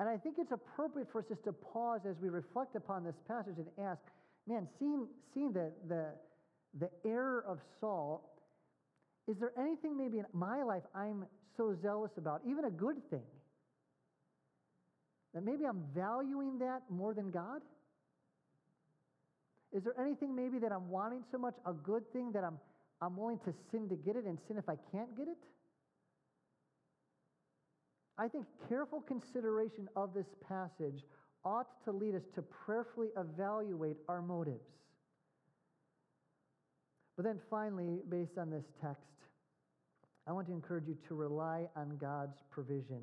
And 0.00 0.08
I 0.08 0.16
think 0.16 0.36
it's 0.38 0.52
appropriate 0.52 1.08
for 1.12 1.20
us 1.20 1.26
just 1.28 1.44
to 1.44 1.52
pause 1.52 2.00
as 2.08 2.16
we 2.20 2.28
reflect 2.30 2.74
upon 2.74 3.04
this 3.04 3.14
passage 3.28 3.58
and 3.58 3.66
ask, 3.86 4.00
man, 4.48 4.66
seeing, 4.78 5.06
seeing 5.32 5.52
the, 5.52 5.70
the, 5.86 6.06
the 6.80 6.90
error 7.04 7.44
of 7.46 7.58
Saul, 7.78 8.33
is 9.26 9.36
there 9.38 9.52
anything 9.58 9.96
maybe 9.96 10.18
in 10.18 10.26
my 10.32 10.62
life 10.62 10.82
I'm 10.94 11.24
so 11.56 11.74
zealous 11.80 12.12
about, 12.16 12.42
even 12.46 12.64
a 12.64 12.70
good 12.70 12.96
thing, 13.10 13.22
that 15.32 15.44
maybe 15.44 15.64
I'm 15.64 15.82
valuing 15.94 16.58
that 16.58 16.82
more 16.90 17.14
than 17.14 17.30
God? 17.30 17.62
Is 19.72 19.82
there 19.82 19.98
anything 20.00 20.34
maybe 20.36 20.58
that 20.60 20.70
I'm 20.70 20.88
wanting 20.88 21.24
so 21.32 21.38
much, 21.38 21.54
a 21.66 21.72
good 21.72 22.04
thing, 22.12 22.30
that 22.32 22.44
I'm, 22.44 22.58
I'm 23.00 23.16
willing 23.16 23.40
to 23.44 23.52
sin 23.70 23.88
to 23.88 23.96
get 23.96 24.14
it 24.14 24.24
and 24.24 24.38
sin 24.46 24.56
if 24.56 24.68
I 24.68 24.76
can't 24.92 25.16
get 25.16 25.26
it? 25.26 25.38
I 28.16 28.28
think 28.28 28.46
careful 28.68 29.00
consideration 29.00 29.88
of 29.96 30.14
this 30.14 30.26
passage 30.48 31.02
ought 31.44 31.66
to 31.84 31.92
lead 31.92 32.14
us 32.14 32.22
to 32.36 32.42
prayerfully 32.42 33.08
evaluate 33.16 33.96
our 34.08 34.22
motives. 34.22 34.64
But 37.16 37.24
then 37.24 37.38
finally, 37.48 38.00
based 38.08 38.38
on 38.38 38.50
this 38.50 38.64
text, 38.82 39.02
I 40.26 40.32
want 40.32 40.46
to 40.48 40.52
encourage 40.52 40.86
you 40.88 40.96
to 41.08 41.14
rely 41.14 41.68
on 41.76 41.96
God's 42.00 42.36
provision 42.50 43.02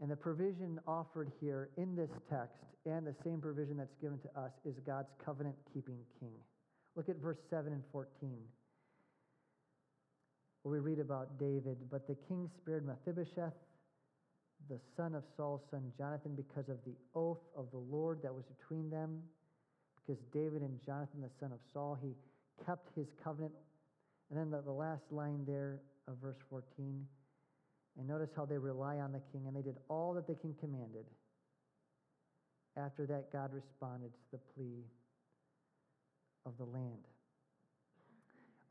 and 0.00 0.10
the 0.10 0.16
provision 0.16 0.80
offered 0.86 1.30
here 1.40 1.70
in 1.76 1.94
this 1.94 2.10
text 2.28 2.58
and 2.84 3.06
the 3.06 3.14
same 3.24 3.40
provision 3.40 3.76
that's 3.76 3.94
given 4.00 4.18
to 4.18 4.40
us 4.40 4.50
is 4.64 4.74
God's 4.86 5.08
covenant 5.24 5.54
keeping 5.72 5.96
king. 6.20 6.34
Look 6.96 7.08
at 7.08 7.16
verse 7.16 7.38
7 7.48 7.72
and 7.72 7.82
14, 7.92 8.36
where 10.62 10.72
we 10.72 10.78
read 10.78 10.98
about 10.98 11.38
David. 11.38 11.78
But 11.90 12.06
the 12.06 12.16
king 12.28 12.50
spared 12.60 12.86
Mephibosheth, 12.86 13.54
the 14.68 14.78
son 14.96 15.14
of 15.14 15.22
Saul's 15.36 15.62
son 15.70 15.90
Jonathan, 15.96 16.34
because 16.36 16.68
of 16.68 16.76
the 16.84 16.96
oath 17.14 17.42
of 17.56 17.70
the 17.70 17.78
Lord 17.78 18.20
that 18.22 18.34
was 18.34 18.44
between 18.58 18.90
them. 18.90 19.22
Because 20.06 20.22
David 20.32 20.62
and 20.62 20.78
Jonathan, 20.84 21.20
the 21.22 21.30
son 21.40 21.52
of 21.52 21.58
Saul, 21.72 21.98
he 22.00 22.14
kept 22.66 22.88
his 22.94 23.06
covenant. 23.22 23.54
And 24.30 24.38
then 24.38 24.50
the, 24.50 24.62
the 24.62 24.72
last 24.72 25.04
line 25.10 25.44
there 25.46 25.80
of 26.08 26.16
verse 26.18 26.36
14 26.50 27.06
and 27.98 28.08
notice 28.08 28.30
how 28.34 28.44
they 28.44 28.58
rely 28.58 28.96
on 28.96 29.12
the 29.12 29.20
king, 29.32 29.46
and 29.46 29.56
they 29.56 29.62
did 29.62 29.76
all 29.88 30.14
that 30.14 30.26
the 30.26 30.34
king 30.34 30.54
commanded. 30.58 31.04
After 32.76 33.06
that, 33.06 33.32
God 33.32 33.52
responded 33.52 34.10
to 34.12 34.30
the 34.32 34.38
plea 34.54 34.84
of 36.44 36.56
the 36.58 36.64
land. 36.64 37.06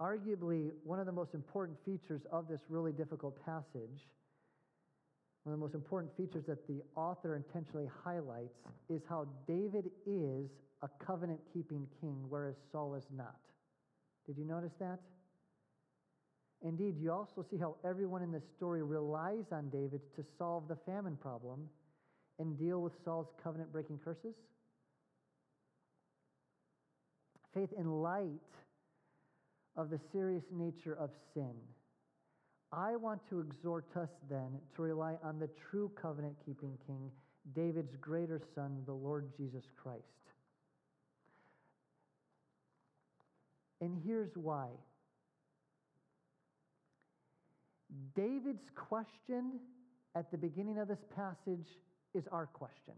Arguably, 0.01 0.71
one 0.83 0.99
of 0.99 1.05
the 1.05 1.11
most 1.11 1.33
important 1.33 1.77
features 1.85 2.21
of 2.31 2.49
this 2.49 2.59
really 2.67 2.91
difficult 2.91 3.43
passage, 3.45 4.09
one 5.43 5.53
of 5.53 5.59
the 5.59 5.65
most 5.65 5.75
important 5.75 6.11
features 6.17 6.43
that 6.47 6.67
the 6.67 6.81
author 6.95 7.35
intentionally 7.35 7.89
highlights, 8.03 8.57
is 8.89 9.01
how 9.07 9.25
David 9.47 9.89
is 10.05 10.49
a 10.83 10.89
covenant 11.03 11.39
keeping 11.53 11.87
king, 12.01 12.17
whereas 12.27 12.55
Saul 12.71 12.95
is 12.95 13.05
not. 13.15 13.39
Did 14.27 14.37
you 14.37 14.45
notice 14.45 14.73
that? 14.79 14.99
Indeed, 16.61 16.95
you 16.99 17.11
also 17.11 17.45
see 17.49 17.57
how 17.57 17.75
everyone 17.83 18.21
in 18.21 18.31
this 18.31 18.43
story 18.55 18.83
relies 18.83 19.45
on 19.51 19.69
David 19.69 20.01
to 20.15 20.23
solve 20.37 20.67
the 20.67 20.77
famine 20.85 21.17
problem 21.17 21.61
and 22.39 22.57
deal 22.57 22.81
with 22.81 22.93
Saul's 23.03 23.27
covenant 23.43 23.71
breaking 23.71 23.99
curses. 24.03 24.35
Faith 27.53 27.69
in 27.77 28.01
light 28.01 28.27
of 29.75 29.89
the 29.89 29.99
serious 30.11 30.43
nature 30.51 30.97
of 30.99 31.09
sin. 31.33 31.53
I 32.71 32.95
want 32.95 33.21
to 33.29 33.39
exhort 33.39 33.85
us 33.95 34.09
then 34.29 34.59
to 34.75 34.81
rely 34.81 35.15
on 35.23 35.39
the 35.39 35.49
true 35.69 35.91
covenant 36.01 36.35
keeping 36.45 36.77
King, 36.87 37.11
David's 37.55 37.95
greater 37.97 38.41
Son, 38.55 38.81
the 38.85 38.93
Lord 38.93 39.29
Jesus 39.37 39.65
Christ. 39.81 40.32
And 43.83 44.01
here's 44.05 44.31
why. 44.35 44.67
David's 48.15 48.63
question 48.75 49.59
at 50.15 50.31
the 50.31 50.37
beginning 50.37 50.79
of 50.79 50.87
this 50.87 51.03
passage 51.13 51.67
is 52.15 52.23
our 52.31 52.45
question. 52.45 52.93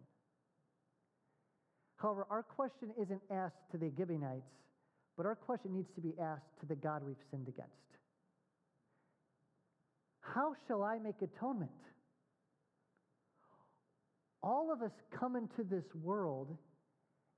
However, 1.98 2.28
our 2.30 2.44
question 2.44 2.90
isn't 3.02 3.22
asked 3.32 3.72
to 3.72 3.80
the 3.80 3.92
Gibeonites, 3.98 4.46
but 5.18 5.26
our 5.26 5.34
question 5.34 5.74
needs 5.74 5.90
to 5.96 6.02
be 6.02 6.14
asked 6.22 6.60
to 6.60 6.68
the 6.68 6.76
God 6.76 7.02
we've 7.04 7.16
sinned 7.32 7.48
against. 7.48 7.72
How 10.20 10.54
shall 10.68 10.84
I 10.84 11.00
make 11.00 11.16
atonement? 11.24 11.72
All 14.44 14.72
of 14.72 14.84
us 14.84 14.92
come 15.20 15.36
into 15.36 15.64
this 15.68 15.86
world 16.04 16.56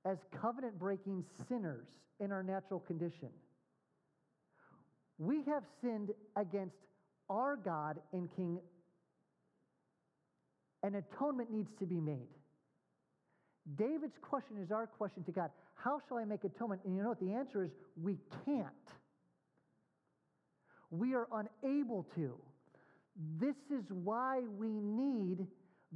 as 0.08 0.18
covenant 0.40 0.78
breaking 0.78 1.24
sinners 1.48 1.86
in 2.20 2.32
our 2.32 2.42
natural 2.42 2.80
condition. 2.80 3.28
We 5.18 5.42
have 5.44 5.64
sinned 5.82 6.10
against 6.36 6.76
our 7.28 7.56
God 7.56 7.98
and 8.12 8.28
King. 8.34 8.58
An 10.82 10.94
atonement 10.94 11.50
needs 11.50 11.70
to 11.80 11.86
be 11.86 12.00
made. 12.00 12.28
David's 13.76 14.16
question 14.22 14.56
is 14.62 14.70
our 14.70 14.86
question 14.86 15.24
to 15.24 15.32
God 15.32 15.50
How 15.74 16.00
shall 16.08 16.18
I 16.18 16.24
make 16.24 16.44
atonement? 16.44 16.82
And 16.84 16.96
you 16.96 17.02
know 17.02 17.10
what 17.10 17.20
the 17.20 17.32
answer 17.32 17.64
is? 17.64 17.70
We 18.00 18.16
can't. 18.46 18.66
We 20.90 21.14
are 21.14 21.28
unable 21.32 22.06
to. 22.14 22.34
This 23.38 23.56
is 23.70 23.84
why 23.90 24.42
we 24.56 24.68
need 24.68 25.46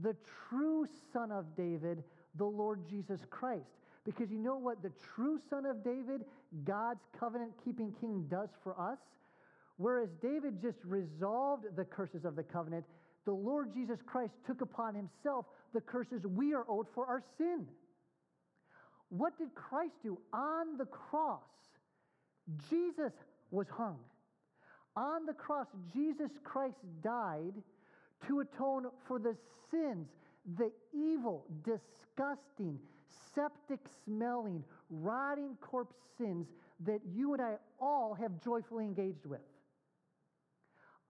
the 0.03 0.17
true 0.49 0.87
Son 1.13 1.31
of 1.31 1.57
David, 1.57 2.03
the 2.35 2.45
Lord 2.45 2.81
Jesus 2.89 3.21
Christ. 3.31 3.65
Because 4.05 4.31
you 4.31 4.39
know 4.39 4.57
what 4.57 4.83
the 4.83 4.93
true 5.15 5.39
Son 5.49 5.65
of 5.65 5.85
David, 5.85 6.23
God's 6.65 7.05
covenant 7.19 7.53
keeping 7.65 7.93
king, 8.01 8.27
does 8.29 8.49
for 8.63 8.79
us? 8.81 8.99
Whereas 9.77 10.09
David 10.21 10.61
just 10.61 10.79
resolved 10.85 11.65
the 11.77 11.85
curses 11.85 12.25
of 12.25 12.37
the 12.37 12.43
covenant, 12.43 12.85
the 13.25 13.33
Lord 13.33 13.73
Jesus 13.73 14.01
Christ 14.05 14.33
took 14.47 14.61
upon 14.61 14.95
himself 14.95 15.47
the 15.73 15.81
curses 15.81 16.27
we 16.27 16.55
are 16.55 16.65
owed 16.69 16.87
for 16.95 17.07
our 17.07 17.23
sin. 17.39 17.67
What 19.09 19.39
did 19.39 19.55
Christ 19.55 19.95
do? 20.03 20.19
On 20.33 20.77
the 20.79 20.87
cross, 20.87 21.43
Jesus 22.71 23.13
was 23.51 23.67
hung. 23.69 23.99
On 24.97 25.27
the 25.27 25.33
cross, 25.33 25.67
Jesus 25.93 26.31
Christ 26.43 26.77
died 27.03 27.55
to 28.27 28.41
atone 28.41 28.87
for 29.07 29.19
the 29.19 29.37
sins, 29.71 30.09
the 30.57 30.71
evil, 30.93 31.47
disgusting, 31.65 32.79
septic 33.35 33.81
smelling, 34.05 34.65
rotting 34.91 35.57
corpse 35.61 35.97
sins 36.19 36.47
that 36.87 37.01
you 37.15 37.33
and 37.33 37.43
I 37.43 37.57
all 37.81 38.15
have 38.15 38.43
joyfully 38.43 38.85
engaged 38.85 39.27
with. 39.27 39.41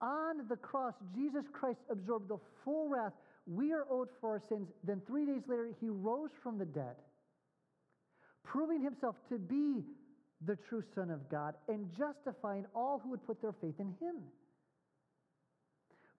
On 0.01 0.49
the 0.49 0.57
cross, 0.57 0.95
Jesus 1.15 1.45
Christ 1.53 1.79
absorbed 1.91 2.29
the 2.29 2.39
full 2.65 2.89
wrath 2.89 3.13
we 3.47 3.73
are 3.73 3.87
owed 3.91 4.09
for 4.21 4.31
our 4.31 4.43
sins. 4.49 4.69
Then 4.85 5.01
three 5.07 5.27
days 5.27 5.43
later, 5.47 5.71
he 5.81 5.89
rose 5.89 6.31
from 6.43 6.59
the 6.59 6.65
dead, 6.65 6.97
proving 8.45 8.83
himself 8.83 9.17
to 9.29 9.39
be 9.39 9.83
the 10.45 10.57
true 10.69 10.83
Son 10.95 11.11
of 11.11 11.29
God 11.29 11.55
and 11.69 11.89
justifying 11.97 12.67
all 12.75 13.01
who 13.03 13.11
would 13.11 13.27
put 13.27 13.41
their 13.41 13.55
faith 13.61 13.79
in 13.79 13.95
him. 14.01 14.17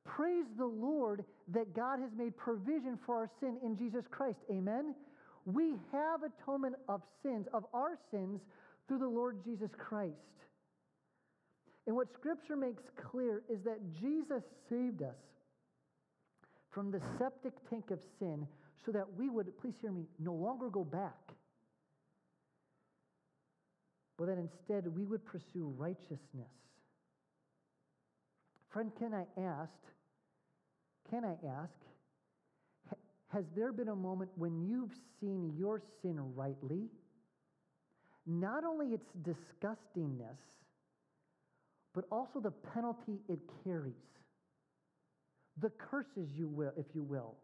Praise 0.05 0.45
the 0.57 0.65
Lord 0.65 1.23
that 1.53 1.73
God 1.73 1.99
has 1.99 2.11
made 2.17 2.35
provision 2.35 2.99
for 3.05 3.15
our 3.15 3.29
sin 3.39 3.57
in 3.63 3.77
Jesus 3.77 4.03
Christ. 4.09 4.39
Amen. 4.51 4.95
We 5.45 5.73
have 5.91 6.21
atonement 6.23 6.75
of 6.87 7.01
sins, 7.21 7.47
of 7.53 7.65
our 7.73 7.97
sins, 8.11 8.41
through 8.87 8.99
the 8.99 9.07
Lord 9.07 9.43
Jesus 9.43 9.69
Christ. 9.77 10.13
And 11.85 11.95
what 11.95 12.13
Scripture 12.13 12.55
makes 12.55 12.83
clear 13.11 13.43
is 13.49 13.61
that 13.63 13.79
Jesus 14.01 14.43
saved 14.69 15.01
us 15.01 15.15
from 16.71 16.91
the 16.91 17.01
septic 17.17 17.53
tank 17.69 17.91
of 17.91 17.99
sin 18.19 18.47
so 18.85 18.91
that 18.91 19.05
we 19.17 19.29
would, 19.29 19.57
please 19.61 19.73
hear 19.81 19.91
me, 19.91 20.05
no 20.19 20.33
longer 20.33 20.69
go 20.69 20.83
back, 20.83 21.33
but 24.17 24.27
that 24.27 24.37
instead 24.37 24.87
we 24.95 25.05
would 25.05 25.25
pursue 25.25 25.73
righteousness. 25.77 26.51
Friend, 28.69 28.91
can 28.97 29.13
I 29.13 29.25
ask, 29.39 29.71
can 31.09 31.23
I 31.25 31.35
ask, 31.47 31.73
has 33.33 33.45
there 33.55 33.73
been 33.73 33.87
a 33.89 33.95
moment 33.95 34.29
when 34.35 34.61
you've 34.61 34.93
seen 35.19 35.53
your 35.57 35.81
sin 36.01 36.19
rightly? 36.35 36.87
Not 38.27 38.63
only 38.63 38.93
its 38.93 39.07
disgustingness, 39.23 40.37
but 41.95 42.05
also 42.11 42.39
the 42.39 42.51
penalty 42.51 43.19
it 43.27 43.39
carries. 43.63 43.93
The 45.61 45.71
curses, 45.71 46.29
you 46.35 46.47
will, 46.47 46.73
if 46.77 46.85
you 46.93 47.03
will. 47.03 47.35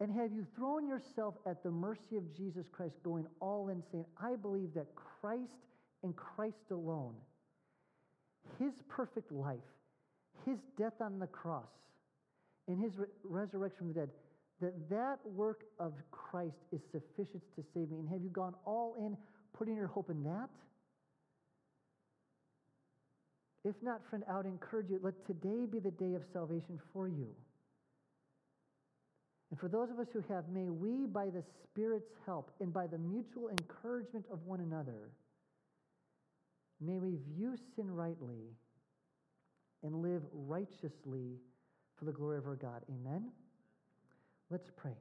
And 0.00 0.10
have 0.12 0.32
you 0.32 0.46
thrown 0.56 0.88
yourself 0.88 1.34
at 1.46 1.62
the 1.62 1.70
mercy 1.70 2.16
of 2.16 2.34
Jesus 2.34 2.66
Christ, 2.72 2.94
going 3.04 3.26
all 3.40 3.68
in, 3.68 3.82
saying, 3.92 4.06
I 4.20 4.34
believe 4.34 4.74
that 4.74 4.86
Christ 4.94 5.52
and 6.02 6.16
Christ 6.16 6.70
alone, 6.70 7.14
his 8.58 8.72
perfect 8.88 9.30
life, 9.30 9.58
his 10.44 10.58
death 10.76 11.00
on 11.00 11.18
the 11.18 11.28
cross, 11.28 11.70
and 12.68 12.82
his 12.82 12.96
re- 12.96 13.06
resurrection 13.24 13.78
from 13.78 13.88
the 13.88 13.94
dead, 13.94 14.10
that 14.60 14.88
that 14.90 15.18
work 15.24 15.64
of 15.78 15.92
Christ 16.10 16.56
is 16.72 16.80
sufficient 16.92 17.42
to 17.56 17.64
save 17.74 17.90
me. 17.90 17.98
And 17.98 18.08
have 18.08 18.22
you 18.22 18.30
gone 18.30 18.54
all 18.64 18.94
in, 18.98 19.16
putting 19.56 19.76
your 19.76 19.88
hope 19.88 20.10
in 20.10 20.22
that? 20.24 20.48
If 23.64 23.76
not, 23.82 24.00
friend, 24.08 24.24
I 24.28 24.36
would 24.36 24.46
encourage 24.46 24.90
you, 24.90 24.98
let 25.02 25.14
today 25.26 25.66
be 25.70 25.78
the 25.78 25.90
day 25.90 26.14
of 26.14 26.22
salvation 26.32 26.80
for 26.92 27.08
you. 27.08 27.28
And 29.50 29.60
for 29.60 29.68
those 29.68 29.90
of 29.90 29.98
us 29.98 30.06
who 30.12 30.24
have, 30.28 30.48
may 30.48 30.70
we, 30.70 31.06
by 31.06 31.26
the 31.26 31.44
Spirit's 31.64 32.10
help 32.24 32.50
and 32.60 32.72
by 32.72 32.86
the 32.86 32.98
mutual 32.98 33.50
encouragement 33.50 34.24
of 34.32 34.42
one 34.46 34.60
another, 34.60 35.10
may 36.80 36.98
we 36.98 37.18
view 37.36 37.54
sin 37.76 37.90
rightly 37.90 38.56
and 39.82 40.02
live 40.02 40.22
righteously 40.32 41.36
for 42.02 42.06
the 42.06 42.12
glory 42.12 42.36
of 42.36 42.46
our 42.48 42.56
God. 42.56 42.82
Amen? 42.90 43.30
Let's 44.50 44.72
pray. 44.76 44.96